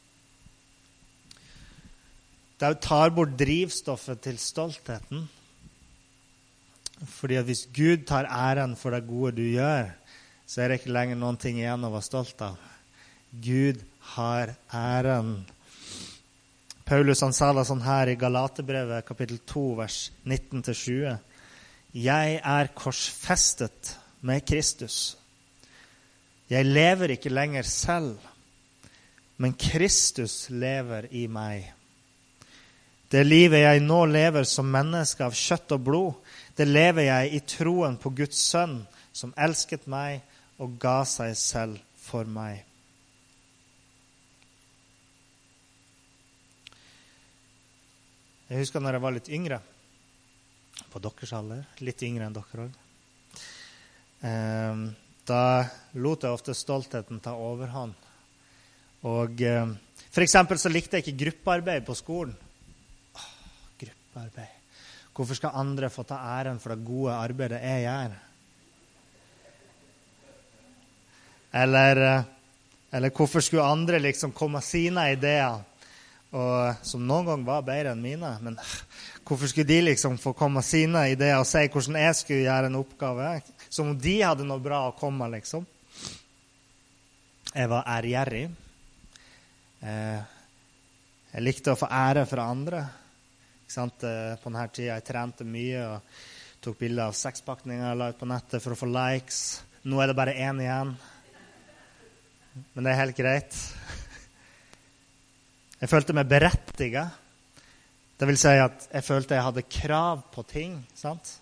Det 2.60 2.82
tar 2.82 3.10
bort 3.16 3.38
drivstoffet 3.40 4.20
til 4.20 4.38
stoltheten. 4.38 5.30
Fordi 7.08 7.36
at 7.40 7.46
hvis 7.46 7.70
Gud 7.72 8.06
tar 8.06 8.28
æren 8.28 8.76
for 8.76 8.92
det 8.92 9.08
gode 9.08 9.38
du 9.38 9.46
gjør, 9.48 9.94
så 10.46 10.62
er 10.62 10.68
det 10.68 10.82
ikke 10.82 10.92
lenger 10.92 11.16
noen 11.16 11.38
ting 11.40 11.60
igjen 11.62 11.86
å 11.88 11.94
være 11.94 12.04
stolt 12.04 12.42
av. 12.44 12.58
Gud 13.32 13.80
har 14.16 14.54
æren. 14.74 15.46
Paulus 16.90 17.22
han 17.22 17.36
sa 17.36 17.52
det 17.54 17.68
sånn 17.70 17.84
her 17.86 18.10
i 18.10 18.18
Galaterbrevet 18.18 19.06
kapittel 19.06 19.42
2, 19.46 19.66
vers 19.78 19.98
19-20. 20.26 21.18
Jeg 21.94 22.38
er 22.42 22.72
korsfestet 22.78 23.96
med 24.26 24.46
Kristus. 24.46 25.18
Jeg 26.50 26.66
lever 26.66 27.14
ikke 27.14 27.30
lenger 27.30 27.68
selv, 27.70 28.18
men 29.38 29.54
Kristus 29.54 30.48
lever 30.50 31.08
i 31.14 31.28
meg. 31.30 31.68
Det 33.10 33.22
livet 33.26 33.64
jeg 33.64 33.84
nå 33.86 34.04
lever 34.10 34.46
som 34.46 34.70
menneske 34.70 35.26
av 35.26 35.38
kjøtt 35.38 35.78
og 35.78 35.86
blod, 35.86 36.18
det 36.58 36.68
lever 36.68 37.08
jeg 37.08 37.36
i 37.38 37.44
troen 37.54 37.98
på 38.02 38.12
Guds 38.18 38.42
sønn, 38.52 38.82
som 39.14 39.34
elsket 39.38 39.88
meg 39.90 40.22
og 40.62 40.78
ga 40.82 41.02
seg 41.10 41.38
selv 41.38 41.78
for 42.02 42.26
meg. 42.30 42.69
Jeg 48.50 48.64
husker 48.64 48.82
når 48.82 48.96
jeg 48.98 49.02
var 49.04 49.14
litt 49.14 49.28
yngre, 49.30 49.60
på 50.90 51.00
deres 51.04 51.34
alder, 51.38 51.60
litt 51.86 52.02
yngre 52.02 52.26
enn 52.26 52.34
dere 52.34 52.64
òg. 52.64 52.78
Eh, 54.26 54.80
da 55.30 55.44
lot 56.02 56.26
jeg 56.26 56.34
ofte 56.34 56.56
stoltheten 56.58 57.22
ta 57.22 57.36
overhånd. 57.38 57.94
Og 59.06 59.44
eh, 59.46 59.76
eksempel 60.26 60.58
så 60.58 60.72
likte 60.74 60.98
jeg 60.98 61.06
ikke 61.06 61.22
gruppearbeid 61.28 61.86
på 61.86 61.98
skolen. 62.00 62.34
Åh, 63.14 63.30
gruppearbeid. 63.86 64.58
Hvorfor 65.14 65.38
skal 65.38 65.62
andre 65.62 65.94
få 65.94 66.08
ta 66.10 66.18
æren 66.40 66.58
for 66.64 66.74
det 66.74 66.90
gode 66.90 67.22
arbeidet 67.22 67.62
jeg 67.62 67.86
gjør? 67.86 68.18
Eller, 71.62 72.06
eh, 72.10 72.30
eller 72.98 73.14
hvorfor 73.14 73.46
skulle 73.46 73.70
andre 73.78 74.02
liksom 74.02 74.34
komme 74.34 74.58
med 74.58 74.66
sine 74.66 75.12
ideer? 75.14 75.69
Og, 76.30 76.86
som 76.86 77.02
noen 77.02 77.26
ganger 77.26 77.48
var 77.48 77.66
bedre 77.66 77.94
enn 77.96 78.04
mine. 78.04 78.30
Men 78.46 78.58
hvorfor 79.26 79.50
skulle 79.50 79.70
de 79.70 79.80
liksom 79.88 80.20
få 80.22 80.36
komme 80.38 80.60
med 80.60 80.68
sine 80.68 81.08
ideer 81.14 81.42
og 81.42 81.48
si 81.50 81.64
hvordan 81.66 81.98
jeg 82.04 82.18
skulle 82.20 82.46
gjøre 82.46 82.70
en 82.70 82.80
oppgave? 82.80 83.30
Som 83.70 83.94
om 83.94 84.00
de 84.00 84.16
hadde 84.22 84.46
noe 84.48 84.62
bra 84.62 84.86
å 84.88 84.96
komme 84.98 85.26
med, 85.26 85.40
liksom. 85.40 85.66
Jeg 87.50 87.70
var 87.72 87.88
ærgjerrig. 87.98 88.44
Eh, 89.82 90.20
jeg 91.34 91.46
likte 91.46 91.74
å 91.74 91.80
få 91.80 91.90
ære 91.90 92.28
fra 92.30 92.46
andre. 92.52 92.84
Eh, 93.70 94.36
på 94.42 94.50
denne 94.50 94.68
tida 94.74 94.96
jeg 94.96 95.06
trente 95.06 95.46
mye 95.46 95.82
og 95.86 96.22
tok 96.62 96.78
bilder 96.82 97.10
av 97.10 97.18
sekspakninger 97.18 97.98
la 97.98 98.10
ut 98.12 98.20
på 98.20 98.30
nettet 98.30 98.62
for 98.62 98.76
å 98.76 98.80
få 98.80 98.90
likes. 98.90 99.62
Nå 99.90 100.02
er 100.02 100.12
det 100.12 100.18
bare 100.18 100.38
én 100.38 100.62
igjen. 100.62 100.94
Men 102.74 102.86
det 102.86 102.92
er 102.92 103.02
helt 103.04 103.18
greit. 103.18 103.60
Jeg 105.80 105.92
følte 105.92 106.16
meg 106.18 106.30
berettiga. 106.30 107.06
Det 108.20 108.28
vil 108.28 108.40
si 108.40 108.52
at 108.60 108.90
jeg 108.92 109.06
følte 109.08 109.38
jeg 109.38 109.48
hadde 109.48 109.68
krav 109.72 110.26
på 110.34 110.44
ting. 110.44 110.80
sant? 110.94 111.36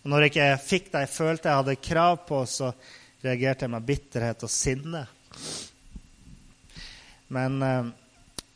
Og 0.00 0.10
når 0.10 0.24
jeg 0.24 0.32
ikke 0.32 0.50
fikk 0.64 0.92
det 0.92 1.04
jeg 1.04 1.12
følte 1.12 1.50
jeg 1.50 1.60
hadde 1.60 1.80
krav 1.84 2.22
på, 2.28 2.44
så 2.48 2.72
reagerte 3.20 3.66
jeg 3.66 3.74
med 3.74 3.88
bitterhet 3.88 4.46
og 4.46 4.52
sinne. 4.52 5.04
Men 7.30 7.62
eh, 7.62 7.90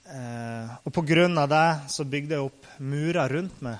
Eh, 0.05 0.73
og 0.85 0.93
på 0.93 1.03
grunn 1.03 1.39
av 1.41 1.49
det 1.49 1.69
så 1.89 2.05
bygde 2.05 2.37
jeg 2.37 2.47
opp 2.47 2.67
murer 2.85 3.33
rundt 3.33 3.63
meg. 3.65 3.79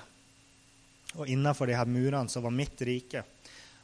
Og 1.15 1.29
innenfor 1.31 1.69
de 1.69 1.77
her 1.77 1.87
murene 1.89 2.31
så 2.31 2.41
var 2.43 2.55
mitt 2.55 2.81
rike. 2.81 3.21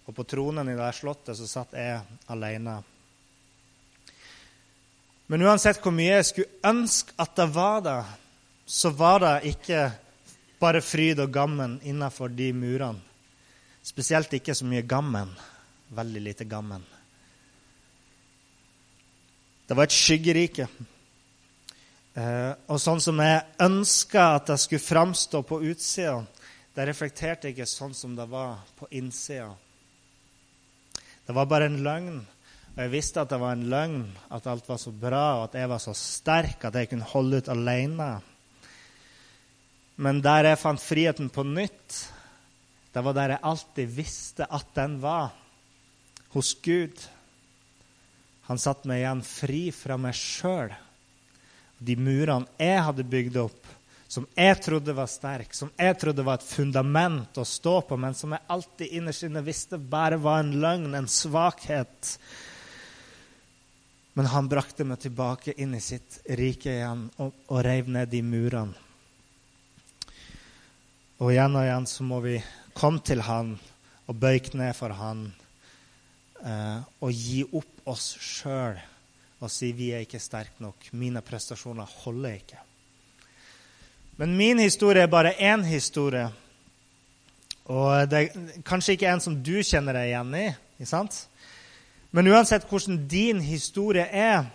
Og 0.10 0.16
på 0.18 0.26
tronen 0.28 0.72
i 0.72 0.76
det 0.76 0.84
her 0.84 0.98
slottet 0.98 1.38
så 1.38 1.48
satt 1.48 1.78
jeg 1.78 2.02
alene. 2.34 2.80
Men 5.32 5.46
uansett 5.48 5.80
hvor 5.80 5.94
mye 5.96 6.18
jeg 6.18 6.28
skulle 6.28 6.60
ønske 6.68 7.16
at 7.24 7.38
det 7.40 7.46
var 7.56 7.84
det, 7.86 8.00
så 8.68 8.90
var 8.92 9.22
det 9.24 9.54
ikke 9.54 9.86
bare 10.60 10.82
fryd 10.84 11.22
og 11.24 11.32
gammen 11.32 11.78
innenfor 11.88 12.34
de 12.36 12.50
murene. 12.52 13.00
Spesielt 13.82 14.34
ikke 14.36 14.54
så 14.54 14.68
mye 14.68 14.84
gammen. 14.84 15.32
Veldig 15.96 16.22
lite 16.22 16.46
gammen. 16.46 16.84
Det 19.68 19.78
var 19.78 19.88
et 19.88 19.96
skyggerike. 19.96 20.68
Eh, 22.14 22.52
og 22.68 22.84
sånn 22.84 23.00
som 23.00 23.24
jeg 23.24 23.48
ønska 23.64 24.28
at 24.36 24.52
det 24.52 24.60
skulle 24.60 24.84
framstå 24.84 25.42
på 25.48 25.62
utsida, 25.72 26.20
det 26.76 26.90
reflekterte 26.92 27.54
ikke 27.54 27.68
sånn 27.72 27.96
som 27.96 28.20
det 28.20 28.28
var 28.28 28.60
på 28.76 28.92
innsida. 29.00 29.48
Det 31.24 31.36
var 31.40 31.48
bare 31.48 31.72
en 31.72 31.80
løgn. 31.88 32.22
Og 32.72 32.80
jeg 32.80 32.92
visste 32.94 33.20
at 33.20 33.32
det 33.34 33.40
var 33.42 33.58
en 33.58 33.68
løgn, 33.72 34.04
at 34.32 34.46
alt 34.48 34.68
var 34.70 34.80
så 34.80 34.94
bra, 34.96 35.26
og 35.40 35.50
at 35.50 35.58
jeg 35.60 35.70
var 35.72 35.82
så 35.84 35.94
sterk 35.98 36.64
at 36.70 36.78
jeg 36.80 36.88
kunne 36.92 37.10
holde 37.12 37.42
ut 37.42 37.50
alene. 37.52 38.12
Men 40.02 40.22
der 40.24 40.48
jeg 40.48 40.60
fant 40.62 40.82
friheten 40.82 41.28
på 41.34 41.44
nytt, 41.44 41.98
det 42.92 43.04
var 43.04 43.16
der 43.16 43.36
jeg 43.36 43.46
alltid 43.48 43.92
visste 43.96 44.48
at 44.48 44.72
den 44.76 44.98
var. 45.04 45.34
Hos 46.32 46.54
Gud. 46.64 46.96
Han 48.48 48.60
satte 48.60 48.88
meg 48.88 49.02
igjen 49.02 49.24
fri 49.28 49.66
fra 49.76 49.98
meg 50.00 50.16
sjøl. 50.16 50.72
De 51.82 51.98
murene 52.00 52.48
jeg 52.62 52.86
hadde 52.88 53.08
bygd 53.12 53.40
opp, 53.42 53.68
som 54.12 54.28
jeg 54.36 54.58
trodde 54.64 54.96
var 54.96 55.10
sterke, 55.12 55.56
som 55.56 55.72
jeg 55.76 55.98
trodde 56.00 56.24
var 56.24 56.40
et 56.40 56.48
fundament 56.48 57.40
å 57.40 57.46
stå 57.48 57.78
på, 57.88 57.98
men 58.00 58.16
som 58.16 58.32
jeg 58.36 58.48
alltid 58.54 58.96
innerst 59.00 59.28
inne 59.28 59.44
visste 59.44 59.80
bare 59.80 60.20
var 60.22 60.44
en 60.44 60.56
løgn, 60.62 60.96
en 60.96 61.08
svakhet. 61.10 62.16
Men 64.14 64.28
han 64.28 64.50
brakte 64.52 64.84
meg 64.88 65.00
tilbake 65.00 65.54
inn 65.64 65.76
i 65.78 65.82
sitt 65.84 66.20
rike 66.38 66.74
igjen 66.74 67.06
og, 67.24 67.36
og 67.48 67.62
reiv 67.64 67.92
ned 67.92 68.12
de 68.12 68.22
murene. 68.26 68.88
Og 71.22 71.30
igjen 71.32 71.56
og 71.56 71.64
igjen 71.64 71.86
så 71.88 72.04
må 72.04 72.18
vi 72.24 72.40
komme 72.74 73.04
til 73.06 73.22
han 73.24 73.54
og 74.10 74.18
bøyke 74.18 74.58
ned 74.58 74.74
for 74.76 74.96
han 74.98 75.28
eh, 76.42 76.80
og 77.00 77.14
gi 77.14 77.44
opp 77.46 77.92
oss 77.94 78.16
sjøl 78.18 78.80
og 79.42 79.50
si 79.50 79.72
vi 79.74 79.92
er 79.94 80.04
ikke 80.06 80.22
sterke 80.22 80.62
nok. 80.62 80.92
Mine 80.98 81.24
prestasjoner 81.26 81.90
holder 82.04 82.38
ikke. 82.38 82.60
Men 84.22 84.36
min 84.38 84.60
historie 84.62 85.06
er 85.06 85.10
bare 85.10 85.34
én 85.34 85.64
historie. 85.66 86.28
Og 87.66 88.10
det 88.10 88.20
er 88.20 88.62
kanskje 88.68 88.98
ikke 88.98 89.10
en 89.10 89.24
som 89.24 89.38
du 89.42 89.56
kjenner 89.66 89.98
deg 89.98 90.12
igjen 90.12 90.36
i. 90.38 90.46
ikke 90.78 90.90
sant? 90.92 91.24
Men 92.12 92.28
uansett 92.28 92.68
hvordan 92.70 93.06
din 93.08 93.40
historie 93.44 94.06
er, 94.08 94.46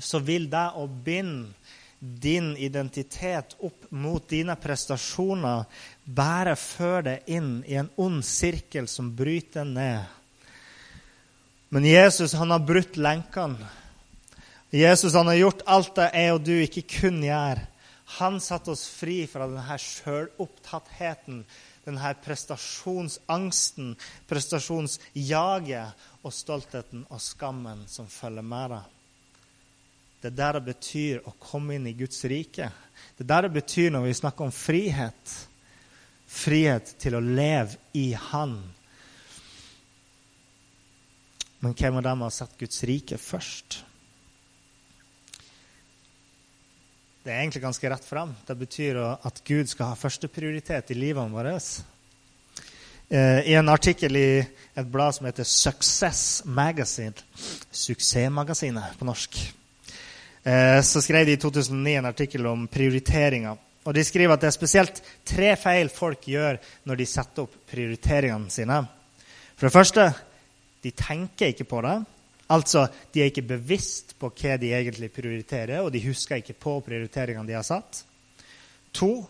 så 0.00 0.18
vil 0.18 0.50
det 0.50 0.66
å 0.76 0.86
binde 0.86 1.54
din 1.98 2.50
identitet 2.60 3.54
opp 3.64 3.86
mot 3.90 4.26
dine 4.28 4.52
prestasjoner 4.60 5.64
bare 6.04 6.52
føre 6.60 7.02
deg 7.06 7.30
inn 7.38 7.52
i 7.64 7.78
en 7.80 7.88
ond 8.02 8.20
sirkel 8.26 8.84
som 8.90 9.14
bryter 9.16 9.64
ned 9.64 10.04
men 11.68 11.84
Jesus 11.84 12.32
han 12.32 12.50
har 12.50 12.58
brutt 12.58 12.96
lenkene. 12.96 13.66
Jesus 14.70 15.14
han 15.14 15.26
har 15.26 15.34
gjort 15.34 15.64
alt 15.66 15.94
det 15.98 16.10
jeg 16.14 16.34
og 16.34 16.44
du 16.46 16.52
ikke 16.62 16.84
kun 17.00 17.22
gjør. 17.24 17.62
Han 18.18 18.38
satte 18.42 18.70
oss 18.74 18.86
fri 18.88 19.24
fra 19.30 19.48
denne 19.50 19.78
sjølopptattheten, 19.82 21.42
denne 21.86 22.12
prestasjonsangsten, 22.24 23.94
prestasjonsjaget 24.26 26.06
og 26.26 26.34
stoltheten 26.34 27.06
og 27.08 27.22
skammen 27.22 27.84
som 27.90 28.10
følger 28.10 28.46
med 28.46 28.74
det. 28.74 28.84
Det 30.20 30.32
er 30.32 30.38
der 30.40 30.58
det 30.58 30.64
betyr 30.72 31.28
å 31.28 31.36
komme 31.38 31.76
inn 31.76 31.86
i 31.86 31.94
Guds 31.94 32.24
rike. 32.26 32.70
Det 33.16 33.24
er 33.24 33.32
der 33.34 33.46
det 33.46 33.54
betyr 33.60 33.92
når 33.94 34.08
vi 34.08 34.16
snakker 34.18 34.48
om 34.48 34.54
frihet. 34.54 35.36
Frihet 36.26 36.96
til 36.98 37.14
å 37.14 37.22
leve 37.22 37.78
i 37.94 38.10
Han 38.32 38.58
men 41.66 41.74
hvem 41.74 41.96
av 41.98 42.02
dem 42.06 42.20
har 42.22 42.30
satt 42.30 42.58
Guds 42.60 42.84
rike 42.86 43.18
først? 43.18 43.80
Det 47.26 47.32
er 47.34 47.40
egentlig 47.40 47.64
ganske 47.64 47.88
rett 47.90 48.04
fram. 48.06 48.30
Det 48.46 48.54
betyr 48.54 48.98
at 49.02 49.40
Gud 49.42 49.66
skal 49.66 49.88
ha 49.90 49.96
førsteprioritet 49.98 50.92
i 50.94 50.94
livet 50.94 51.32
våre. 51.34 51.56
Eh, 53.10 53.40
I 53.50 53.56
en 53.58 53.72
artikkel 53.72 54.14
i 54.14 54.28
et 54.38 54.86
blad 54.86 55.16
som 55.16 55.26
heter 55.26 55.42
Success 55.42 56.44
Magazine, 56.46 57.18
Suksessmagasinet 57.74 58.94
på 59.00 59.10
norsk, 59.10 59.40
eh, 60.44 60.78
så 60.86 61.02
skrev 61.02 61.26
de 61.26 61.34
i 61.34 61.42
2009 61.42 61.96
en 61.98 62.10
artikkel 62.12 62.46
om 62.46 62.68
prioriteringer. 62.70 63.58
Og 63.82 63.94
De 63.94 64.04
skriver 64.06 64.38
at 64.38 64.46
det 64.46 64.52
er 64.52 64.58
spesielt 64.60 65.02
tre 65.26 65.56
feil 65.58 65.90
folk 65.90 66.30
gjør 66.30 66.62
når 66.86 67.02
de 67.02 67.10
setter 67.10 67.42
opp 67.42 67.58
prioriteringene 67.66 68.54
sine. 68.54 68.84
For 69.56 69.66
det 69.66 69.74
første 69.74 70.12
de 70.78 70.94
tenker 70.94 71.50
ikke 71.50 71.66
på 71.74 71.82
det. 71.82 72.04
Altså, 72.52 72.84
de 73.12 73.22
er 73.22 73.32
ikke 73.32 73.48
bevisst 73.56 74.14
på 74.20 74.30
hva 74.30 74.54
de 74.60 74.70
egentlig 74.76 75.10
prioriterer, 75.14 75.80
og 75.82 75.90
de 75.94 76.04
husker 76.04 76.38
ikke 76.38 76.54
på 76.60 76.78
prioriteringene 76.86 77.48
de 77.48 77.56
har 77.58 77.66
satt. 77.66 78.04
To, 78.94 79.26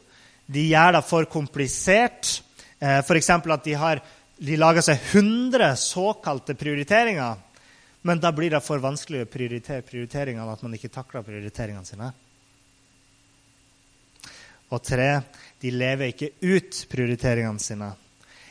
de 0.46 0.66
gjør 0.68 0.98
det 0.98 1.04
for 1.08 1.28
komplisert. 1.30 2.36
Eh, 2.78 3.00
F.eks. 3.00 3.30
at 3.30 3.64
de, 3.64 3.74
har, 3.80 4.02
de 4.36 4.60
lager 4.60 4.84
seg 4.84 5.08
100 5.16 5.72
såkalte 5.80 6.54
prioriteringer. 6.58 7.42
Men 8.06 8.20
da 8.22 8.30
blir 8.36 8.52
det 8.52 8.62
for 8.62 8.78
vanskelig 8.84 9.24
å 9.24 9.30
prioritere 9.30 9.82
prioriteringene 9.82 10.52
at 10.52 10.62
man 10.62 10.76
ikke 10.76 10.92
takler 10.94 11.24
prioriteringene 11.26 11.88
sine. 11.88 12.12
Og 14.70 14.82
tre, 14.82 15.08
de 15.62 15.72
lever 15.72 16.12
ikke 16.12 16.34
ut 16.42 16.84
prioriteringene 16.92 17.62
sine. 17.62 17.90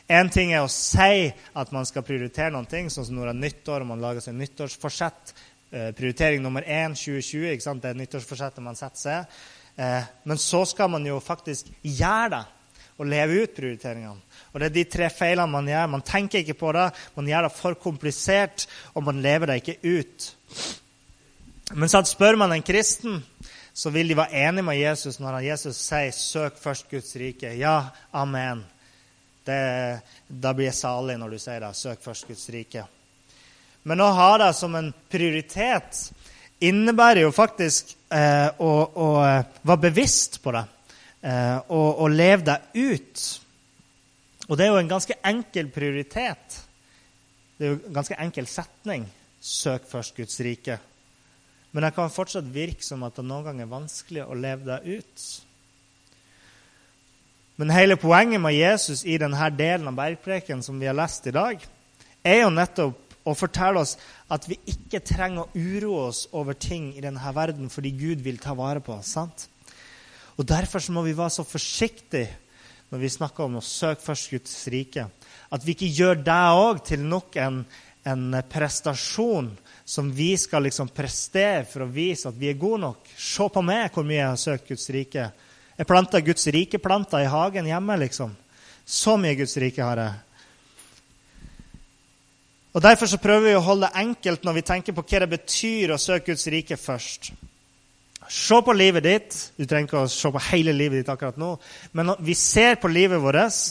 Én 0.06 0.30
ting 0.30 0.52
er 0.54 0.62
å 0.62 0.70
si 0.70 1.26
at 1.58 1.70
man 1.74 1.86
skal 1.88 2.04
prioritere 2.06 2.52
noen 2.54 2.68
ting, 2.70 2.90
sånn 2.90 3.08
som 3.08 3.16
når 3.18 3.32
det 3.32 3.34
er 3.34 3.42
nyttår 3.42 3.82
og 3.82 3.88
man 3.90 4.02
lager 4.04 4.22
seg 4.22 4.36
nyttårsforsett. 4.38 5.32
Eh, 5.74 5.88
prioritering 5.98 6.44
nummer 6.44 6.62
én 6.62 6.94
2020. 6.94 7.48
ikke 7.50 7.64
sant? 7.64 7.82
Det 7.82 7.90
er 7.90 7.98
nyttårsforsettet 7.98 8.62
man 8.62 8.78
setter 8.78 9.00
seg. 9.00 9.40
Eh, 9.76 10.04
men 10.24 10.38
så 10.38 10.62
skal 10.64 10.92
man 10.92 11.06
jo 11.06 11.18
faktisk 11.20 11.72
gjøre 11.82 12.28
det 12.36 12.44
og 12.96 13.10
leve 13.10 13.42
ut 13.42 13.56
prioriteringene. 13.56 14.22
Og 14.52 14.60
Det 14.60 14.66
er 14.70 14.74
de 14.76 14.84
tre 14.84 15.10
feilene 15.10 15.52
man 15.52 15.66
gjør. 15.68 15.90
Man 15.90 16.06
tenker 16.06 16.38
ikke 16.38 16.54
på 16.54 16.72
det, 16.72 16.86
man 17.16 17.26
gjør 17.26 17.48
det 17.48 17.52
for 17.52 17.74
komplisert, 17.74 18.66
og 18.94 19.04
man 19.04 19.20
lever 19.22 19.46
det 19.46 19.56
ikke 19.60 19.98
ut. 19.98 20.30
Men 21.74 21.88
så 21.88 22.04
spør 22.06 22.38
man 22.38 22.52
en 22.52 22.62
kristen, 22.62 23.24
så 23.74 23.90
vil 23.90 24.08
de 24.08 24.16
være 24.16 24.46
enige 24.48 24.64
med 24.64 24.78
Jesus 24.78 25.18
når 25.20 25.42
Jesus 25.50 25.76
sier 25.76 26.10
'søk 26.10 26.56
først 26.58 26.88
Guds 26.90 27.16
rike'. 27.16 27.58
Ja, 27.58 27.90
amen. 28.12 28.64
Det, 29.46 29.58
da 30.26 30.52
blir 30.56 30.70
jeg 30.70 30.78
salig 30.78 31.16
når 31.20 31.34
du 31.36 31.38
sier 31.40 31.62
det. 31.62 31.72
Søk 31.78 32.02
først 32.02 32.26
Guds 32.26 32.48
rike. 32.50 32.86
Men 33.86 34.02
å 34.02 34.10
ha 34.16 34.30
det 34.42 34.50
som 34.58 34.74
en 34.74 34.90
prioritet 35.12 36.08
innebærer 36.66 37.22
jo 37.22 37.34
faktisk 37.34 37.92
eh, 38.10 38.48
å, 38.58 38.70
å, 38.86 39.08
eh, 39.22 39.44
være 39.62 39.84
bevisst 39.84 40.40
på 40.42 40.54
det 40.56 40.64
eh, 41.22 41.58
og, 41.68 42.00
og 42.02 42.10
leve 42.10 42.48
deg 42.48 42.80
ut. 42.80 43.26
Og 44.48 44.58
det 44.58 44.66
er 44.66 44.72
jo 44.72 44.80
en 44.80 44.90
ganske 44.90 45.18
enkel 45.26 45.70
prioritet. 45.74 46.58
Det 47.56 47.66
er 47.66 47.72
jo 47.74 47.78
en 47.78 47.96
ganske 48.00 48.18
enkel 48.26 48.50
setning. 48.50 49.06
Søk 49.38 49.86
først 49.90 50.16
Guds 50.18 50.40
rike. 50.42 50.80
Men 51.70 51.86
det 51.86 51.94
kan 51.94 52.10
fortsatt 52.10 52.46
virke 52.50 52.82
som 52.82 53.04
at 53.06 53.18
det 53.18 53.26
noen 53.26 53.46
ganger 53.46 53.66
er 53.66 53.74
vanskelig 53.74 54.26
å 54.26 54.38
leve 54.38 54.66
deg 54.66 54.98
ut. 54.98 55.26
Men 57.56 57.72
hele 57.72 57.96
poenget 57.96 58.40
med 58.40 58.54
Jesus 58.54 59.04
i 59.04 59.16
denne 59.20 59.50
delen 59.56 59.88
av 59.88 59.96
bergpreken 59.96 60.62
som 60.62 60.80
vi 60.80 60.88
har 60.88 60.96
lest 60.96 61.26
i 61.26 61.34
dag, 61.34 61.62
er 62.26 62.42
jo 62.42 62.52
nettopp 62.52 63.16
å 63.26 63.34
fortelle 63.34 63.82
oss 63.82 63.96
at 64.32 64.46
vi 64.48 64.58
ikke 64.70 65.00
trenger 65.04 65.46
å 65.46 65.50
uroe 65.56 66.08
oss 66.10 66.26
over 66.36 66.58
ting 66.58 66.92
i 66.94 67.02
denne 67.02 67.32
verden 67.34 67.70
fordi 67.72 67.94
Gud 67.96 68.22
vil 68.22 68.38
ta 68.42 68.54
vare 68.54 68.82
på 68.84 68.94
oss. 68.98 69.14
sant? 69.16 69.48
Og 70.36 70.44
Derfor 70.46 70.84
må 70.92 71.02
vi 71.06 71.16
være 71.16 71.38
så 71.38 71.46
forsiktige 71.48 72.28
når 72.92 73.02
vi 73.02 73.10
snakker 73.10 73.48
om 73.48 73.58
å 73.58 73.64
søke 73.64 74.04
først 74.04 74.30
Guds 74.30 74.54
rike, 74.70 75.08
at 75.50 75.64
vi 75.64 75.74
ikke 75.74 75.90
gjør 75.90 76.20
det 76.22 76.42
òg 76.54 76.84
til 76.86 77.02
nok 77.02 77.38
en, 77.42 77.64
en, 78.06 78.36
prestasjon 78.46 79.48
som 79.86 80.12
vi 80.14 80.28
skal 80.38 80.66
liksom 80.66 80.92
prestere 80.94 81.64
for 81.66 81.82
å 81.82 81.90
vise 81.90 82.28
at 82.30 82.38
vi 82.38 82.52
er 82.52 82.60
gode 82.60 82.84
nok. 82.84 83.10
Se 83.18 83.48
på 83.50 83.62
meg 83.64 83.90
hvor 83.94 84.06
mye 84.06 84.20
jeg 84.20 84.30
har 84.30 84.42
søkt 84.42 84.70
Guds 84.70 84.86
rike. 84.94 85.26
Jeg 85.76 85.86
planta 85.86 86.20
Guds 86.24 86.46
rike 86.54 86.78
planter 86.80 87.24
i 87.24 87.30
hagen 87.30 87.66
hjemme, 87.68 87.98
liksom. 88.00 88.32
Så 88.86 89.16
mye 89.20 89.36
Guds 89.36 89.56
rike 89.60 89.84
har 89.84 90.00
jeg. 90.00 90.14
Og 92.76 92.82
Derfor 92.82 93.08
så 93.08 93.16
prøver 93.20 93.48
vi 93.48 93.56
å 93.56 93.64
holde 93.64 93.88
det 93.88 94.02
enkelt 94.02 94.42
når 94.44 94.58
vi 94.58 94.62
tenker 94.68 94.96
på 94.96 95.04
hva 95.04 95.20
det 95.22 95.30
betyr 95.32 95.94
å 95.94 96.00
søke 96.00 96.32
Guds 96.32 96.46
rike 96.52 96.76
først. 96.76 97.30
Se 98.28 98.58
på 98.60 98.74
livet 98.76 99.04
ditt. 99.06 99.36
Du 99.56 99.64
trenger 99.64 99.88
ikke 99.88 100.02
å 100.04 100.10
se 100.12 100.32
på 100.32 100.42
hele 100.50 100.74
livet 100.76 101.00
ditt 101.00 101.12
akkurat 101.12 101.38
nå. 101.40 101.54
Men 101.96 102.12
vi 102.20 102.34
ser 102.36 102.76
på 102.82 102.90
livet 102.92 103.22
vårt, 103.22 103.62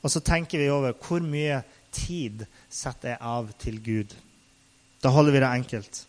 og 0.00 0.12
så 0.12 0.22
tenker 0.24 0.62
vi 0.62 0.70
over 0.72 0.96
hvor 0.96 1.20
mye 1.20 1.60
tid 1.92 2.46
setter 2.70 3.14
jeg 3.14 3.20
av 3.20 3.50
til 3.60 3.80
Gud. 3.84 4.14
Da 5.02 5.12
holder 5.12 5.36
vi 5.36 5.42
det 5.42 5.50
enkelt. 5.50 6.02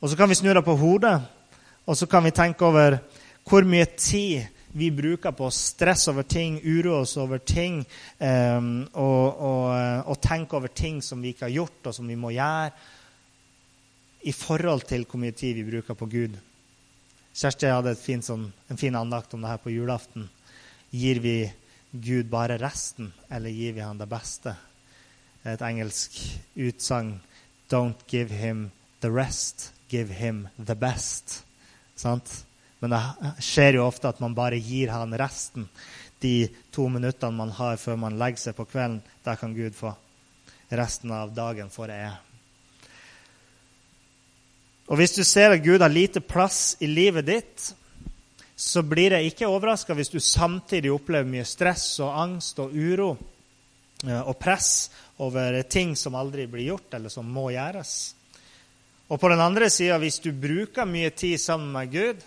Og 0.00 0.10
så 0.10 0.16
kan 0.16 0.28
vi 0.28 0.38
snu 0.38 0.52
det 0.54 0.64
på 0.64 0.76
hodet, 0.76 1.18
og 1.86 1.96
så 1.96 2.06
kan 2.06 2.24
vi 2.24 2.34
tenke 2.36 2.64
over 2.64 2.98
hvor 3.46 3.66
mye 3.66 3.86
tid 3.94 4.46
vi 4.76 4.90
bruker 4.92 5.32
på 5.32 5.46
å 5.46 5.54
stresse 5.54 6.10
over 6.12 6.26
ting, 6.28 6.58
uroe 6.60 7.00
oss 7.04 7.14
over 7.20 7.40
ting, 7.40 7.78
um, 8.18 8.82
og, 8.92 9.24
og, 9.32 9.62
eh, 9.72 10.00
og, 10.04 10.18
tenke 10.20 10.58
over 10.58 10.68
ting 10.68 10.98
som 11.00 11.22
vi 11.24 11.32
ikke 11.32 11.46
har 11.46 11.54
gjort, 11.54 11.78
og 11.88 11.96
som 11.96 12.10
vi 12.10 12.18
må 12.20 12.34
gjøre, 12.34 12.74
i 14.26 14.34
forhold 14.36 14.84
til 14.90 15.06
hvor 15.06 15.22
mye 15.22 15.36
tid 15.36 15.56
vi 15.56 15.64
bruker 15.64 15.96
på 15.96 16.08
Gud. 16.12 16.34
Kjersti 17.36 17.70
hadde 17.70 17.94
fin, 18.00 18.24
sånn, 18.24 18.48
en 18.68 18.80
fin 18.80 18.96
andakt 18.98 19.32
om 19.36 19.44
det 19.44 19.52
her 19.54 19.62
på 19.62 19.72
julaften. 19.72 20.26
Gir 20.92 21.20
vi 21.24 21.36
Gud 21.92 22.28
bare 22.32 22.58
resten, 22.60 23.12
eller 23.32 23.54
gir 23.54 23.76
vi 23.76 23.84
han 23.84 24.00
det 24.00 24.08
beste? 24.10 24.56
Et 25.46 25.62
engelsk 25.62 26.18
utsagn. 26.58 27.20
Don't 27.70 28.02
give 28.10 28.34
him 28.34 28.70
the 29.00 29.12
rest, 29.12 29.70
give 29.88 30.18
him 30.18 30.48
the 30.58 30.74
best. 30.74 31.44
Sant? 31.96 32.45
Men 32.86 32.94
det 32.94 33.42
skjer 33.42 33.80
jo 33.80 33.86
ofte 33.88 34.06
at 34.06 34.20
man 34.22 34.34
bare 34.36 34.60
gir 34.62 34.92
han 34.94 35.10
resten. 35.18 35.64
De 36.22 36.46
to 36.70 36.86
minuttene 36.86 37.34
man 37.34 37.50
har 37.50 37.80
før 37.82 37.98
man 37.98 38.18
legger 38.20 38.44
seg 38.44 38.54
på 38.54 38.68
kvelden, 38.70 39.00
der 39.26 39.40
kan 39.40 39.56
Gud 39.56 39.74
få. 39.74 39.90
Resten 40.70 41.10
av 41.10 41.32
dagen 41.34 41.66
får 41.70 41.90
jeg. 41.90 42.12
Og 44.86 45.00
hvis 45.00 45.16
du 45.16 45.24
ser 45.26 45.56
at 45.56 45.64
Gud 45.64 45.82
har 45.82 45.90
lite 45.90 46.22
plass 46.22 46.76
i 46.78 46.86
livet 46.86 47.26
ditt, 47.26 47.64
så 48.54 48.84
blir 48.86 49.16
jeg 49.16 49.32
ikke 49.32 49.50
overraska 49.50 49.96
hvis 49.98 50.12
du 50.14 50.20
samtidig 50.22 50.92
opplever 50.94 51.26
mye 51.26 51.44
stress 51.44 51.88
og 52.06 52.14
angst 52.22 52.62
og 52.62 52.70
uro 52.70 53.10
eh, 54.06 54.22
og 54.22 54.38
press 54.38 54.92
over 55.26 55.58
ting 55.66 55.96
som 55.98 56.14
aldri 56.14 56.46
blir 56.46 56.70
gjort, 56.70 56.94
eller 56.94 57.10
som 57.10 57.26
må 57.26 57.48
gjøres. 57.50 57.96
Og 59.10 59.18
på 59.18 59.34
den 59.34 59.42
andre 59.42 59.72
sida, 59.74 59.98
hvis 59.98 60.22
du 60.22 60.30
bruker 60.30 60.86
mye 60.86 61.10
tid 61.10 61.34
sammen 61.42 61.74
med 61.74 61.90
Gud, 61.90 62.24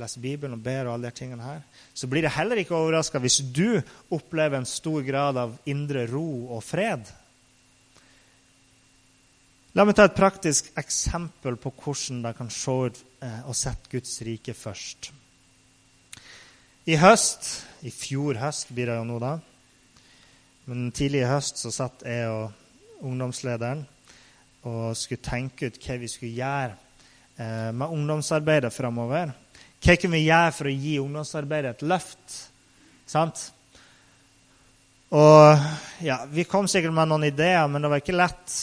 leser 0.00 0.22
Bibelen 0.24 0.56
og 0.56 0.64
ber, 0.64 0.88
og 0.88 0.96
alle 0.96 1.10
de 1.10 1.20
tingene 1.20 1.44
her, 1.44 1.62
så 1.94 2.08
blir 2.10 2.24
det 2.26 2.34
heller 2.34 2.60
ikke 2.60 2.76
overraska 2.76 3.20
hvis 3.22 3.40
du 3.54 3.80
opplever 4.10 4.58
en 4.58 4.68
stor 4.68 5.04
grad 5.06 5.38
av 5.40 5.56
indre 5.70 6.06
ro 6.10 6.26
og 6.56 6.64
fred. 6.64 7.08
La 9.78 9.84
meg 9.86 9.94
ta 9.94 10.08
et 10.08 10.16
praktisk 10.18 10.72
eksempel 10.80 11.54
på 11.60 11.70
hvordan 11.70 12.24
det 12.24 12.34
kan 12.40 12.48
se 12.50 12.72
ut 12.74 12.96
eh, 13.22 13.42
å 13.46 13.54
sette 13.54 13.92
Guds 13.92 14.16
rike 14.26 14.54
først. 14.56 15.12
I 16.90 16.96
høst, 16.98 17.46
i 17.86 17.92
fjor 17.94 18.40
høst 18.40 18.72
blir 18.74 18.90
det 18.90 18.96
jo 18.98 19.06
nå, 19.06 19.20
da, 19.22 19.36
men 20.66 20.90
tidlig 20.96 21.22
i 21.22 21.28
høst 21.30 21.60
så 21.62 21.70
satt 21.74 22.02
jeg 22.06 22.26
og 22.32 23.06
ungdomslederen 23.06 23.84
og 24.68 24.96
skulle 24.98 25.22
tenke 25.24 25.70
ut 25.70 25.78
hva 25.80 25.96
vi 26.00 26.08
skulle 26.10 26.36
gjøre 26.36 26.74
eh, 27.40 27.70
med 27.70 27.94
ungdomsarbeidet 27.94 28.72
framover. 28.74 29.32
Hva 29.80 29.96
kan 29.96 30.12
vi 30.12 30.26
gjøre 30.26 30.52
for 30.52 30.68
å 30.68 30.74
gi 30.74 30.98
ungdomsarbeidet 31.00 31.70
et 31.78 31.86
løft? 31.88 32.34
Sant? 33.08 33.46
Og 35.16 35.62
ja, 36.04 36.20
Vi 36.30 36.44
kom 36.44 36.68
sikkert 36.68 36.94
med 36.94 37.08
noen 37.08 37.24
ideer, 37.30 37.64
men 37.68 37.82
det 37.82 37.90
var 37.90 38.02
ikke 38.02 38.18
lett. 38.18 38.58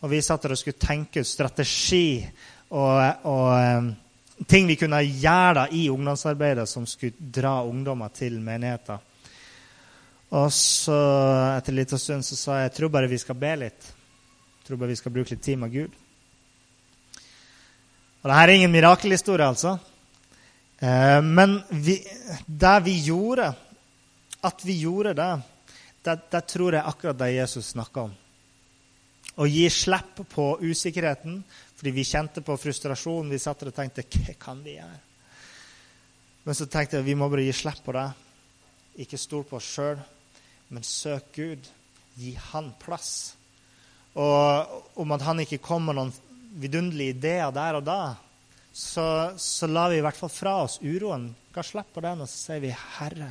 å 0.00 0.08
vi 0.10 0.20
satt 0.20 0.42
dere 0.42 0.56
skulle 0.56 0.76
tenke 0.76 1.22
ut 1.22 1.26
strategi 1.26 2.26
og, 2.74 3.24
og 3.24 4.44
ting 4.50 4.66
vi 4.66 4.76
kunne 4.76 5.00
gjøre 5.00 5.68
i 5.72 5.86
ungdomsarbeidet 5.88 6.66
som 6.68 6.86
skulle 6.86 7.14
dra 7.16 7.62
ungdommer 7.64 8.10
til 8.12 8.40
menigheten. 8.42 8.98
Og 10.34 10.50
så 10.52 10.98
etter 11.54 11.72
en 11.72 11.78
liten 11.78 12.00
stund 12.02 12.26
så 12.26 12.36
sa 12.36 12.58
jeg 12.58 12.68
jeg 12.68 12.76
tror 12.80 12.92
bare 12.96 13.08
vi 13.08 13.22
skal 13.22 13.38
be 13.38 13.54
litt. 13.62 13.90
Jeg 14.58 14.66
tror 14.66 14.80
bare 14.82 14.90
vi 14.90 14.98
skal 14.98 15.14
bruke 15.14 15.30
litt 15.30 15.44
tid 15.46 15.62
med 15.62 15.72
Gud. 15.72 15.94
Og 18.24 18.30
Dette 18.30 18.42
er 18.42 18.54
ingen 18.56 18.72
mirakelhistorie, 18.72 19.46
altså. 19.46 19.76
Eh, 20.84 21.22
men 21.22 21.62
vi, 21.68 22.06
det 22.46 22.80
vi 22.80 22.98
gjorde, 23.04 23.54
at 24.40 24.64
vi 24.64 24.78
gjorde 24.78 25.14
det, 25.14 25.32
det, 26.02 26.16
det 26.30 26.42
tror 26.50 26.76
jeg 26.76 26.84
akkurat 26.84 27.18
det 27.22 27.30
Jesus 27.32 27.70
snakka 27.72 28.08
om. 28.08 28.16
Å 29.34 29.46
gi 29.48 29.64
slipp 29.72 30.20
på 30.30 30.48
usikkerheten 30.60 31.38
fordi 31.74 31.92
vi 31.96 32.04
kjente 32.06 32.42
på 32.44 32.56
frustrasjon. 32.60 33.32
Vi 33.32 33.40
satt 33.40 33.64
der 33.64 33.72
og 33.72 33.78
tenkte 33.78 34.04
hva 34.04 34.34
kan 34.40 34.60
vi 34.62 34.76
gjøre? 34.76 34.98
Men 36.44 36.58
så 36.58 36.68
tenkte 36.68 37.00
jeg 37.00 37.08
vi 37.08 37.16
må 37.16 37.30
bare 37.32 37.46
gi 37.46 37.54
slipp 37.56 37.80
på 37.86 37.94
det. 37.96 38.04
Ikke 39.02 39.18
stol 39.18 39.46
på 39.48 39.56
oss 39.58 39.70
sjøl, 39.78 39.96
men 40.68 40.84
søk 40.86 41.32
Gud. 41.34 41.70
Gi 42.20 42.34
Han 42.52 42.74
plass. 42.78 43.32
Og 44.20 45.00
om 45.02 45.16
at 45.16 45.24
han 45.26 45.40
ikke 45.42 45.62
kom 45.64 45.88
med 45.88 45.98
noen 45.98 46.12
vidunderlige 46.60 47.16
ideer 47.16 47.50
der 47.56 47.80
og 47.80 47.88
da, 47.88 47.98
så, 48.74 49.32
så 49.38 49.66
lar 49.70 49.92
vi 49.92 50.00
i 50.00 50.02
hvert 50.02 50.18
fall 50.18 50.32
fra 50.34 50.56
oss 50.64 50.80
uroen. 50.82 51.28
Ga 51.54 51.62
slipp 51.62 51.92
på 51.94 52.02
den, 52.02 52.24
og 52.24 52.28
så 52.30 52.38
sier 52.48 52.62
vi, 52.64 52.72
'Herre, 52.74 53.30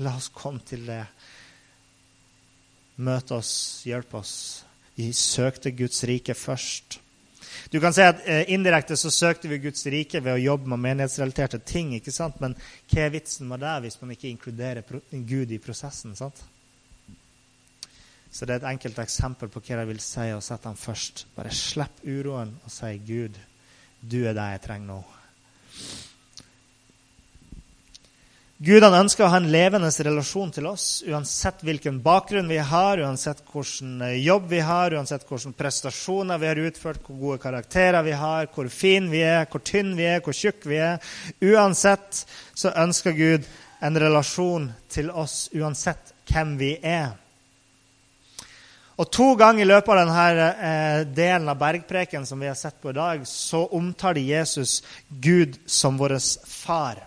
la 0.00 0.16
oss 0.16 0.30
komme 0.32 0.64
til 0.64 0.86
det.' 0.88 1.04
Møte 3.04 3.36
oss, 3.36 3.52
hjelp 3.84 4.14
oss. 4.14 4.32
Vi 4.96 5.10
søkte 5.16 5.72
Guds 5.76 6.04
rike 6.08 6.34
først. 6.36 6.98
Du 7.72 7.80
kan 7.80 7.92
si 7.92 8.04
at 8.04 8.24
eh, 8.28 8.48
Indirekte 8.52 8.96
så 8.96 9.10
søkte 9.12 9.48
vi 9.48 9.60
Guds 9.60 9.84
rike 9.92 10.20
ved 10.24 10.36
å 10.38 10.42
jobbe 10.42 10.72
med 10.72 10.82
menighetsrelaterte 10.86 11.60
ting. 11.66 11.94
ikke 11.96 12.12
sant? 12.12 12.40
Men 12.40 12.56
hva 12.88 13.04
er 13.04 13.14
vitsen 13.16 13.48
med 13.48 13.60
det 13.60 13.76
hvis 13.84 14.00
man 14.00 14.16
ikke 14.16 14.28
inkluderer 14.28 15.00
Gud 15.12 15.52
i 15.52 15.60
prosessen? 15.60 16.16
sant? 16.16 16.44
Så 18.32 18.48
det 18.48 18.54
er 18.54 18.62
et 18.62 18.70
enkelt 18.72 18.98
eksempel 19.04 19.52
på 19.52 19.60
hva 19.60 19.82
jeg 19.82 19.92
vil 19.92 20.00
si 20.00 20.28
å 20.32 20.40
sette 20.40 20.68
ham 20.68 20.80
først. 20.80 21.26
Bare 21.36 21.52
slipp 21.52 22.04
uroen 22.04 22.56
og 22.64 22.72
si 22.72 22.96
Gud. 23.04 23.40
Du 24.02 24.24
er 24.26 24.34
det 24.34 24.46
jeg 24.56 24.64
trenger 24.66 24.88
nå. 24.96 25.02
Gud 28.62 28.84
han 28.86 28.94
ønsker 28.94 29.24
å 29.26 29.30
ha 29.32 29.38
en 29.40 29.48
levende 29.50 29.88
relasjon 30.06 30.52
til 30.54 30.68
oss, 30.70 30.84
uansett 31.10 31.64
hvilken 31.66 31.96
bakgrunn 32.04 32.46
vi 32.46 32.60
har, 32.62 33.00
uansett 33.02 33.40
hvilken 33.48 34.04
eh, 34.06 34.20
jobb 34.22 34.44
vi 34.52 34.60
har, 34.62 34.94
uansett 34.94 35.24
hvilke 35.26 35.50
prestasjoner 35.58 36.38
vi 36.38 36.46
har 36.46 36.60
utført, 36.68 37.00
hvor 37.02 37.18
gode 37.18 37.40
karakterer 37.42 38.06
vi 38.06 38.14
har, 38.20 38.46
hvor 38.54 38.70
fin 38.70 39.08
vi 39.10 39.24
er, 39.26 39.48
hvor 39.50 39.64
tynn 39.66 39.96
vi 39.98 40.06
er, 40.06 40.22
hvor 40.22 40.38
tjukk 40.38 40.68
vi 40.70 40.78
er. 40.78 41.02
Uansett 41.42 42.22
så 42.54 42.70
ønsker 42.84 43.18
Gud 43.18 43.50
en 43.82 43.98
relasjon 43.98 44.70
til 44.94 45.10
oss, 45.10 45.48
uansett 45.58 46.14
hvem 46.30 46.54
vi 46.62 46.76
er. 46.86 47.16
Og 49.02 49.08
To 49.10 49.32
ganger 49.34 49.64
i 49.64 49.66
løpet 49.66 49.90
av 49.90 49.98
denne 49.98 50.48
eh, 50.52 51.00
delen 51.10 51.48
av 51.50 51.58
bergpreken 51.58 52.26
som 52.28 52.38
vi 52.38 52.46
har 52.46 52.54
sett 52.58 52.76
på 52.78 52.92
i 52.92 52.94
dag, 52.94 53.24
så 53.26 53.64
omtaler 53.74 54.22
Jesus 54.22 54.76
Gud 55.08 55.56
som 55.66 55.98
vår 55.98 56.14
far. 56.46 57.02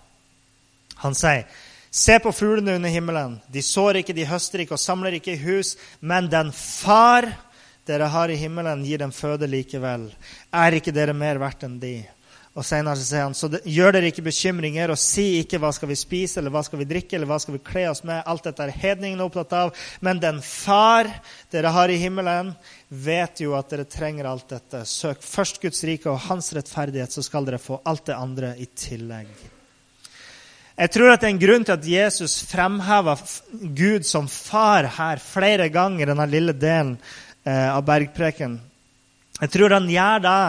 Han 1.00 1.16
sier, 1.16 1.46
'Se 1.92 2.20
på 2.20 2.32
fuglene 2.36 2.76
under 2.76 2.90
himmelen. 2.90 3.40
De 3.48 3.62
sår 3.62 4.02
ikke, 4.02 4.14
de 4.14 4.26
høster 4.28 4.60
ikke 4.60 4.76
og 4.76 4.84
samler 4.84 5.16
ikke 5.16 5.32
i 5.34 5.44
hus.' 5.44 5.78
'Men 6.02 6.28
den 6.28 6.52
far 6.52 7.32
dere 7.88 8.12
har 8.12 8.30
i 8.30 8.36
himmelen, 8.36 8.84
gir 8.84 8.98
dem 8.98 9.12
føde 9.12 9.48
likevel.' 9.48 10.12
'Er 10.52 10.72
ikke 10.76 10.92
dere 10.92 11.14
mer 11.14 11.40
verdt 11.40 11.64
enn 11.64 11.80
de?' 11.80 12.15
Og 12.56 12.64
senere 12.64 12.96
sier 12.96 13.26
han, 13.26 13.34
så 13.36 13.50
gjør 13.52 13.98
dere 13.98 14.10
ikke 14.14 14.24
bekymringer, 14.24 14.94
og 14.94 15.00
si 15.00 15.42
ikke 15.42 15.60
hva 15.60 15.74
skal 15.76 15.90
vi 15.90 15.98
spise, 16.00 16.40
eller 16.40 16.54
hva 16.56 16.62
skal 16.64 16.80
vi 16.80 16.88
drikke, 16.88 17.18
eller 17.18 17.28
hva 17.28 17.40
skal 17.44 17.58
vi 17.58 17.64
kle 17.68 17.84
oss 17.90 18.00
med. 18.08 18.22
Alt 18.24 18.46
dette 18.48 18.64
er 18.64 18.78
hedningene 18.80 19.26
opptatt 19.26 19.56
av. 19.58 19.74
Men 20.00 20.22
den 20.24 20.40
Far 20.46 21.10
dere 21.52 21.74
har 21.76 21.92
i 21.92 21.98
himmelen, 22.00 22.54
vet 22.88 23.42
jo 23.44 23.58
at 23.60 23.74
dere 23.74 23.84
trenger 23.92 24.30
alt 24.30 24.48
dette. 24.54 24.86
Søk 24.88 25.20
først 25.26 25.60
Guds 25.66 25.84
rike 25.84 26.08
og 26.08 26.24
hans 26.30 26.48
rettferdighet, 26.56 27.12
så 27.12 27.26
skal 27.28 27.50
dere 27.50 27.60
få 27.60 27.82
alt 27.84 28.06
det 28.08 28.16
andre 28.16 28.54
i 28.56 28.70
tillegg. 28.72 29.36
Jeg 30.76 30.92
tror 30.96 31.12
at 31.12 31.22
det 31.24 31.28
er 31.28 31.36
en 31.36 31.44
grunn 31.44 31.68
til 31.68 31.76
at 31.76 31.92
Jesus 31.92 32.38
fremhever 32.48 33.20
Gud 33.76 34.08
som 34.08 34.32
far 34.32 34.88
her 34.96 35.20
flere 35.24 35.68
ganger 35.72 36.04
i 36.06 36.10
denne 36.14 36.32
lille 36.32 36.56
delen 36.56 36.96
eh, 37.44 37.68
av 37.68 37.84
bergpreken. 37.88 38.58
Jeg 39.42 39.52
tror 39.52 39.76
han 39.76 39.92
gjør 39.92 40.24
det 40.24 40.40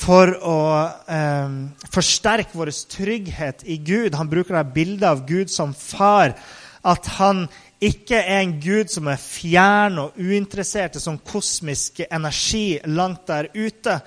for 0.00 0.32
å 0.32 0.60
eh, 1.12 1.56
forsterke 1.92 2.56
vår 2.56 2.72
trygghet 2.94 3.64
i 3.68 3.76
Gud. 3.84 4.16
Han 4.16 4.30
bruker 4.30 4.56
det 4.56 4.74
bildet 4.74 5.08
av 5.10 5.26
Gud 5.28 5.52
som 5.52 5.74
far. 5.76 6.34
At 6.80 7.06
han 7.18 7.44
ikke 7.80 8.16
er 8.16 8.42
en 8.42 8.56
Gud 8.60 8.92
som 8.92 9.08
er 9.08 9.20
fjern 9.20 9.98
og 10.00 10.16
uinteressert 10.20 10.96
i 10.96 11.02
sånn 11.02 11.20
kosmisk 11.24 12.02
energi 12.08 12.80
langt 12.88 13.26
der 13.28 13.50
ute. 13.54 14.00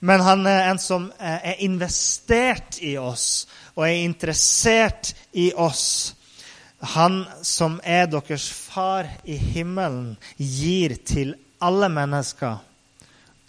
Men 0.00 0.22
han 0.22 0.46
er 0.46 0.68
en 0.70 0.78
som 0.82 1.08
eh, 1.18 1.50
er 1.52 1.64
investert 1.66 2.78
i 2.82 2.96
oss 2.98 3.46
og 3.74 3.86
er 3.86 4.02
interessert 4.02 5.14
i 5.38 5.52
oss. 5.54 6.14
Han 6.94 7.24
som 7.42 7.80
er 7.82 8.06
deres 8.10 8.46
far 8.50 9.06
i 9.26 9.34
himmelen, 9.38 10.16
gir 10.38 10.94
til 11.06 11.34
alle 11.62 11.88
mennesker, 11.90 12.60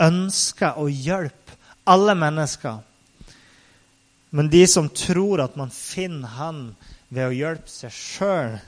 ønsker 0.02 0.78
å 0.82 0.88
hjelpe 0.90 1.39
alle 1.84 2.16
mennesker. 2.16 2.80
Men 4.30 4.50
de 4.50 4.68
som 4.68 4.90
tror 4.90 5.42
at 5.42 5.56
man 5.58 5.72
finner 5.74 6.30
Han 6.38 6.60
ved 7.10 7.26
å 7.26 7.34
hjelpe 7.34 7.72
seg 7.72 7.94
sjøl 7.96 8.60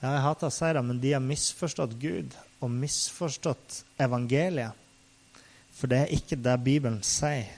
ja, 0.00 0.14
Jeg 0.14 0.22
hater 0.24 0.48
å 0.48 0.54
si 0.54 0.70
det, 0.76 0.84
men 0.84 1.00
de 1.02 1.12
har 1.12 1.24
misforstått 1.24 1.98
Gud 2.00 2.32
og 2.64 2.72
misforstått 2.72 3.82
evangeliet. 4.00 4.72
For 5.74 5.90
det 5.90 6.00
er 6.02 6.16
ikke 6.16 6.38
det 6.40 6.54
Bibelen 6.64 7.02
sier. 7.04 7.50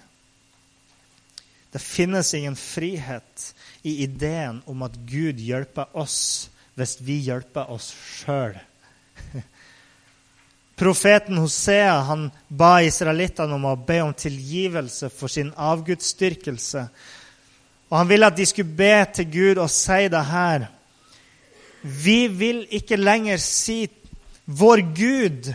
Det 1.75 1.83
finnes 1.83 2.31
ingen 2.35 2.57
frihet 2.57 3.49
i 3.83 3.99
ideen 4.07 4.63
om 4.71 4.85
at 4.87 4.95
Gud 5.11 5.43
hjelper 5.43 5.91
oss 5.99 6.49
hvis 6.79 6.97
vi 7.05 7.19
hjelper 7.27 7.69
oss 7.75 7.91
sjøl. 7.93 8.57
Profeten 10.77 11.39
Hosea 11.41 12.01
han 12.05 12.27
ba 12.49 12.83
israelittene 12.85 13.55
om 13.57 13.65
å 13.65 13.77
be 13.81 14.03
om 14.05 14.13
tilgivelse 14.13 15.09
for 15.09 15.33
sin 15.33 15.49
avgudsdyrkelse. 15.57 16.83
Og 17.89 17.97
han 17.97 18.11
ville 18.11 18.29
at 18.29 18.37
de 18.37 18.45
skulle 18.45 18.77
be 18.77 18.97
til 19.17 19.31
Gud 19.33 19.61
og 19.63 19.71
si 19.73 20.09
det 20.13 20.25
her. 20.29 20.67
Vi 21.81 22.27
vil 22.29 22.67
ikke 22.77 22.99
lenger 23.01 23.39
si 23.41 23.89
'vår 24.47 24.81
Gud' 24.95 25.55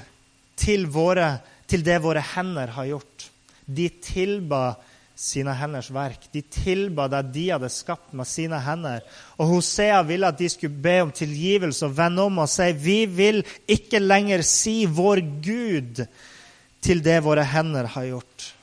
til, 0.56 0.88
våre, 0.88 1.40
til 1.68 1.84
det 1.86 2.02
våre 2.04 2.24
hender 2.36 2.68
har 2.68 2.86
gjort. 2.86 3.30
De 3.66 3.90
tilba 3.90 4.76
sine 5.22 5.54
henders 5.54 5.92
verk. 5.94 6.26
De 6.34 6.42
tilba 6.42 7.06
det 7.12 7.22
de 7.36 7.44
hadde 7.52 7.70
skapt 7.70 8.14
med 8.18 8.26
sine 8.26 8.58
hender. 8.66 9.04
Og 9.38 9.52
Hosea 9.54 10.02
ville 10.08 10.32
at 10.32 10.40
de 10.40 10.50
skulle 10.50 10.82
be 10.82 10.96
om 11.04 11.12
tilgivelse 11.14 11.86
og 11.86 11.98
vende 12.00 12.26
om 12.26 12.42
og 12.42 12.50
si 12.50 12.72
vi 12.74 12.98
vil 13.06 13.44
ikke 13.70 14.02
lenger 14.02 14.42
si 14.42 14.86
'vår 14.86 15.22
Gud' 15.46 16.08
til 16.82 17.04
det 17.04 17.24
våre 17.24 17.44
hender 17.46 17.86
har 17.86 18.06
gjort. 18.06 18.54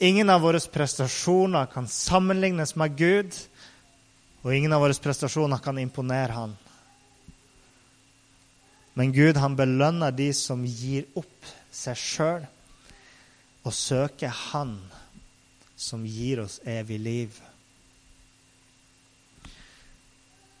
Ingen 0.00 0.30
av 0.30 0.40
våre 0.40 0.60
prestasjoner 0.60 1.66
kan 1.66 1.88
sammenlignes 1.88 2.76
med 2.76 2.96
Gud, 2.96 3.36
og 4.42 4.54
ingen 4.54 4.72
av 4.72 4.80
våre 4.80 4.94
prestasjoner 4.94 5.58
kan 5.58 5.78
imponere 5.78 6.32
Han. 6.32 6.56
Men 8.94 9.12
Gud 9.12 9.36
han 9.36 9.56
belønner 9.56 10.10
de 10.10 10.32
som 10.32 10.64
gir 10.64 11.04
opp 11.14 11.44
seg 11.70 11.96
sjøl 11.96 12.46
og 13.66 13.74
søke 13.74 14.30
Han 14.30 14.78
som 15.76 16.06
gir 16.06 16.40
oss 16.44 16.60
evig 16.64 16.98
liv. 17.02 17.40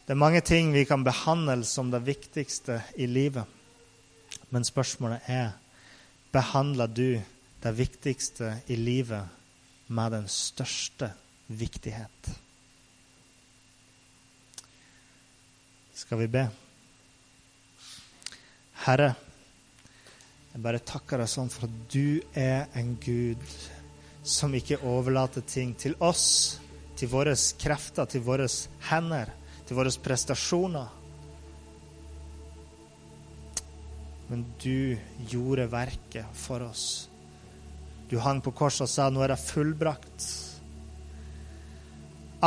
Det 0.06 0.14
er 0.14 0.18
mange 0.18 0.42
ting 0.44 0.72
vi 0.74 0.84
kan 0.86 1.04
behandle 1.06 1.64
som 1.66 1.90
det 1.90 2.02
viktigste 2.06 2.80
i 2.98 3.06
livet. 3.10 3.46
Men 4.50 4.66
spørsmålet 4.66 5.30
er 5.30 5.54
behandler 6.34 6.90
du 6.90 7.22
det 7.62 7.72
viktigste 7.78 8.52
i 8.70 8.76
livet 8.76 9.24
med 9.88 10.12
den 10.12 10.28
største 10.30 11.10
viktighet. 11.46 12.30
Skal 15.96 16.20
vi 16.20 16.28
be? 16.30 16.44
Herre, 18.84 19.14
jeg 20.56 20.62
bare 20.64 20.78
takker 20.80 21.20
deg 21.20 21.28
sånn 21.28 21.50
for 21.52 21.66
at 21.66 21.72
du 21.92 22.16
er 22.32 22.70
en 22.80 22.94
Gud 22.96 23.42
som 24.24 24.54
ikke 24.56 24.78
overlater 24.88 25.42
ting 25.44 25.74
til 25.76 25.92
oss, 26.00 26.56
til 26.96 27.10
våre 27.12 27.34
krefter, 27.60 28.06
til 28.08 28.22
våre 28.24 28.46
hender, 28.88 29.28
til 29.68 29.76
våre 29.76 29.90
prestasjoner. 30.00 30.94
Men 34.30 34.46
du 34.62 34.96
gjorde 35.28 35.66
verket 35.74 36.38
for 36.40 36.64
oss. 36.64 36.86
Du 38.08 38.16
hang 38.24 38.40
på 38.40 38.54
korset 38.56 38.86
og 38.86 38.90
sa 38.94 39.10
nå 39.12 39.26
er 39.26 39.34
det 39.34 39.42
fullbrakt. 39.42 40.28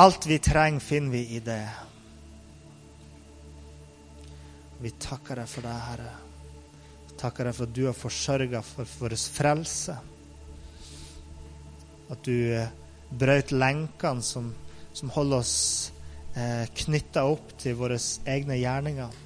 Alt 0.01 0.25
vi 0.25 0.39
trenger, 0.41 0.81
finner 0.81 1.13
vi 1.13 1.21
i 1.37 1.43
det. 1.45 1.61
Vi 4.81 4.93
takker 4.97 5.43
deg 5.43 5.53
for 5.53 5.69
det, 5.69 5.75
Herre 5.91 6.17
takker 7.19 7.49
deg 7.49 7.55
for 7.57 7.67
at 7.67 7.75
du 7.75 7.83
har 7.87 7.97
forsørga 7.97 8.61
for 8.65 8.97
vår 8.99 9.15
frelse. 9.19 9.95
At 12.09 12.25
du 12.25 12.35
eh, 12.55 12.71
brøt 13.09 13.53
lenkene 13.53 14.25
som, 14.25 14.51
som 14.93 15.11
holder 15.13 15.43
oss 15.43 15.57
eh, 16.35 16.65
knytta 16.83 17.25
opp 17.29 17.53
til 17.59 17.77
våre 17.79 17.99
egne 18.29 18.57
gjerninger. 18.59 19.19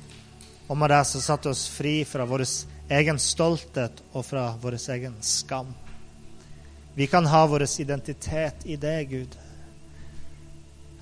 Og 0.68 0.80
med 0.80 0.94
det 0.94 1.04
så 1.08 1.22
satte 1.22 1.52
oss 1.52 1.68
fri 1.70 2.02
fra 2.08 2.26
vår 2.28 2.46
egen 2.94 3.20
stolthet 3.20 4.04
og 4.14 4.26
fra 4.26 4.50
vår 4.62 4.78
egen 4.96 5.16
skam. 5.24 5.74
Vi 6.96 7.08
kan 7.10 7.26
ha 7.26 7.46
vår 7.50 7.66
identitet 7.82 8.66
i 8.70 8.76
det, 8.78 8.98
Gud. 9.10 9.38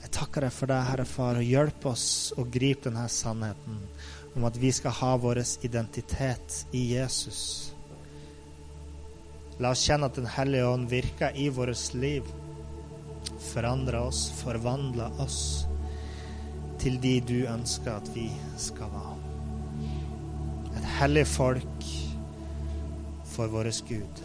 Jeg 0.02 0.12
takker 0.16 0.48
deg 0.48 0.54
for 0.56 0.72
det, 0.72 0.80
Herre 0.88 1.06
Far, 1.06 1.38
og 1.38 1.46
hjelp 1.46 1.86
oss 1.92 2.08
å 2.40 2.46
gripe 2.48 2.90
denne 2.90 3.06
sannheten 3.12 3.82
om 4.36 4.46
at 4.48 4.58
vi 4.58 4.72
skal 4.72 4.92
ha 4.92 5.16
vår 5.18 5.42
identitet 5.62 6.66
i 6.72 6.94
Jesus. 6.94 7.74
La 9.62 9.74
oss 9.76 9.84
kjenne 9.86 10.08
at 10.08 10.16
Den 10.18 10.30
hellige 10.32 10.68
ånd 10.68 10.90
virker 10.90 11.36
i 11.38 11.50
vårt 11.50 11.94
liv. 11.94 12.28
Forandrer 13.52 14.00
oss, 14.02 14.30
forvandler 14.42 15.22
oss 15.22 15.68
til 16.82 16.98
de 17.02 17.20
du 17.22 17.38
ønsker 17.46 17.94
at 17.94 18.08
vi 18.16 18.30
skal 18.58 18.90
være. 18.90 19.18
Et 20.80 20.88
hellig 20.98 21.28
folk 21.28 21.90
for 23.36 23.52
vår 23.52 23.70
Gud. 23.88 24.24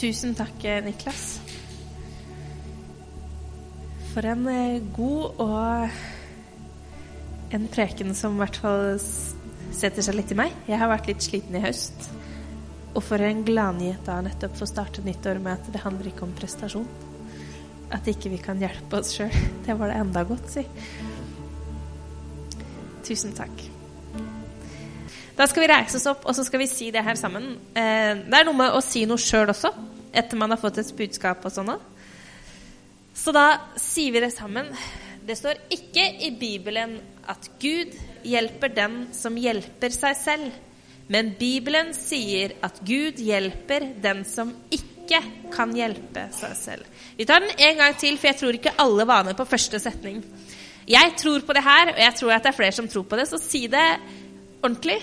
Tusen 0.00 0.32
takk, 0.32 0.62
Niklas. 0.80 1.42
For 4.14 4.24
en 4.24 4.46
eh, 4.48 4.78
god 4.96 5.42
og 5.44 5.90
en 7.52 7.66
preken 7.68 8.14
som 8.16 8.38
i 8.38 8.40
hvert 8.40 8.56
fall 8.62 8.96
setter 9.76 10.00
seg 10.06 10.16
litt 10.16 10.32
i 10.32 10.38
meg. 10.38 10.54
Jeg 10.70 10.80
har 10.80 10.88
vært 10.88 11.10
litt 11.10 11.26
sliten 11.26 11.58
i 11.58 11.60
høst. 11.66 12.08
Og 12.94 13.04
for 13.04 13.20
en 13.20 13.44
gladnyhet 13.44 14.00
da 14.08 14.22
nettopp 14.24 14.56
få 14.56 14.70
starte 14.70 15.04
nyttår 15.04 15.42
med 15.44 15.58
at 15.58 15.68
det 15.68 15.82
handler 15.84 16.08
ikke 16.08 16.24
om 16.24 16.32
prestasjon. 16.38 16.88
At 17.92 18.08
ikke 18.08 18.32
vi 18.32 18.40
kan 18.40 18.62
hjelpe 18.62 19.02
oss 19.02 19.12
sjøl. 19.18 19.36
Det 19.66 19.76
var 19.76 19.92
det 19.92 20.00
enda 20.00 20.24
godt, 20.24 20.48
si. 20.54 20.64
Tusen 23.04 23.36
takk. 23.36 23.79
Da 25.40 25.46
skal 25.48 25.62
vi 25.64 25.70
reise 25.70 25.96
oss 25.96 26.04
opp, 26.10 26.26
og 26.28 26.36
så 26.36 26.42
skal 26.44 26.60
vi 26.60 26.66
si 26.68 26.90
det 26.92 27.00
her 27.00 27.16
sammen. 27.16 27.54
Eh, 27.72 28.18
det 28.26 28.36
er 28.36 28.44
noe 28.44 28.58
med 28.58 28.74
å 28.76 28.82
si 28.84 29.06
noe 29.08 29.20
sjøl 29.20 29.48
også, 29.48 29.70
etter 30.12 30.36
man 30.36 30.52
har 30.52 30.60
fått 30.60 30.82
et 30.82 30.90
budskap 30.98 31.46
og 31.48 31.54
sånn 31.54 31.70
Så 33.16 33.32
da 33.32 33.46
sier 33.80 34.12
vi 34.12 34.20
det 34.20 34.34
sammen. 34.34 34.68
Det 35.24 35.38
står 35.38 35.62
ikke 35.72 36.04
i 36.26 36.28
Bibelen 36.36 36.98
at 37.24 37.48
Gud 37.62 37.94
hjelper 38.22 38.68
den 38.68 39.06
som 39.16 39.38
hjelper 39.40 39.94
seg 39.94 40.18
selv. 40.20 40.58
Men 41.08 41.32
Bibelen 41.40 41.94
sier 41.96 42.52
at 42.60 42.82
Gud 42.84 43.16
hjelper 43.16 43.88
den 43.96 44.26
som 44.28 44.52
ikke 44.68 45.22
kan 45.54 45.72
hjelpe 45.72 46.26
seg 46.36 46.52
selv. 46.58 47.00
Vi 47.16 47.24
tar 47.24 47.40
den 47.40 47.56
en 47.56 47.80
gang 47.80 47.96
til, 47.96 48.20
for 48.20 48.28
jeg 48.28 48.40
tror 48.42 48.60
ikke 48.60 48.76
alle 48.76 49.08
var 49.08 49.24
med 49.24 49.40
på 49.40 49.48
første 49.48 49.80
setning. 49.80 50.20
Jeg 50.84 51.16
tror 51.16 51.40
på 51.48 51.56
det 51.56 51.64
her, 51.64 51.94
og 51.96 52.04
jeg 52.04 52.20
tror 52.20 52.36
at 52.36 52.44
det 52.44 52.52
er 52.52 52.60
flere 52.60 52.76
som 52.76 52.92
tror 52.92 53.08
på 53.08 53.16
det, 53.16 53.28
så 53.32 53.40
si 53.40 53.64
det 53.72 53.88
ordentlig. 54.60 55.00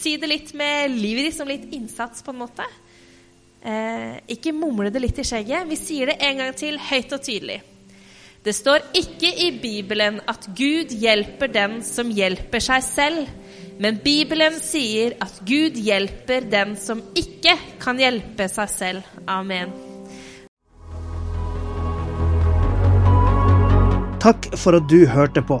Si 0.00 0.14
det 0.16 0.30
litt 0.30 0.54
med 0.56 0.94
livet 0.96 1.26
ditt 1.28 1.36
som 1.36 1.48
litt 1.48 1.66
innsats, 1.76 2.22
på 2.24 2.32
en 2.32 2.40
måte. 2.40 2.64
Eh, 3.60 4.16
ikke 4.32 4.54
mumle 4.56 4.88
det 4.92 5.02
litt 5.02 5.18
i 5.20 5.26
skjegget. 5.28 5.68
Vi 5.68 5.76
sier 5.76 6.08
det 6.08 6.20
en 6.24 6.40
gang 6.40 6.54
til, 6.56 6.78
høyt 6.80 7.12
og 7.12 7.20
tydelig. 7.26 7.58
Det 8.40 8.54
står 8.56 8.86
ikke 8.96 9.28
i 9.44 9.50
Bibelen 9.60 10.22
at 10.30 10.46
Gud 10.56 10.94
hjelper 10.96 11.50
den 11.52 11.82
som 11.84 12.08
hjelper 12.08 12.64
seg 12.64 12.86
selv. 12.86 13.34
Men 13.80 13.98
Bibelen 14.00 14.56
sier 14.60 15.18
at 15.20 15.42
Gud 15.44 15.76
hjelper 15.76 16.48
den 16.48 16.72
som 16.80 17.02
ikke 17.16 17.58
kan 17.80 18.00
hjelpe 18.00 18.48
seg 18.48 18.72
selv. 18.72 19.12
Amen. 19.28 19.76
Takk 24.20 24.50
for 24.60 24.76
at 24.76 24.88
du 24.88 25.04
hørte 25.08 25.44
på. 25.44 25.60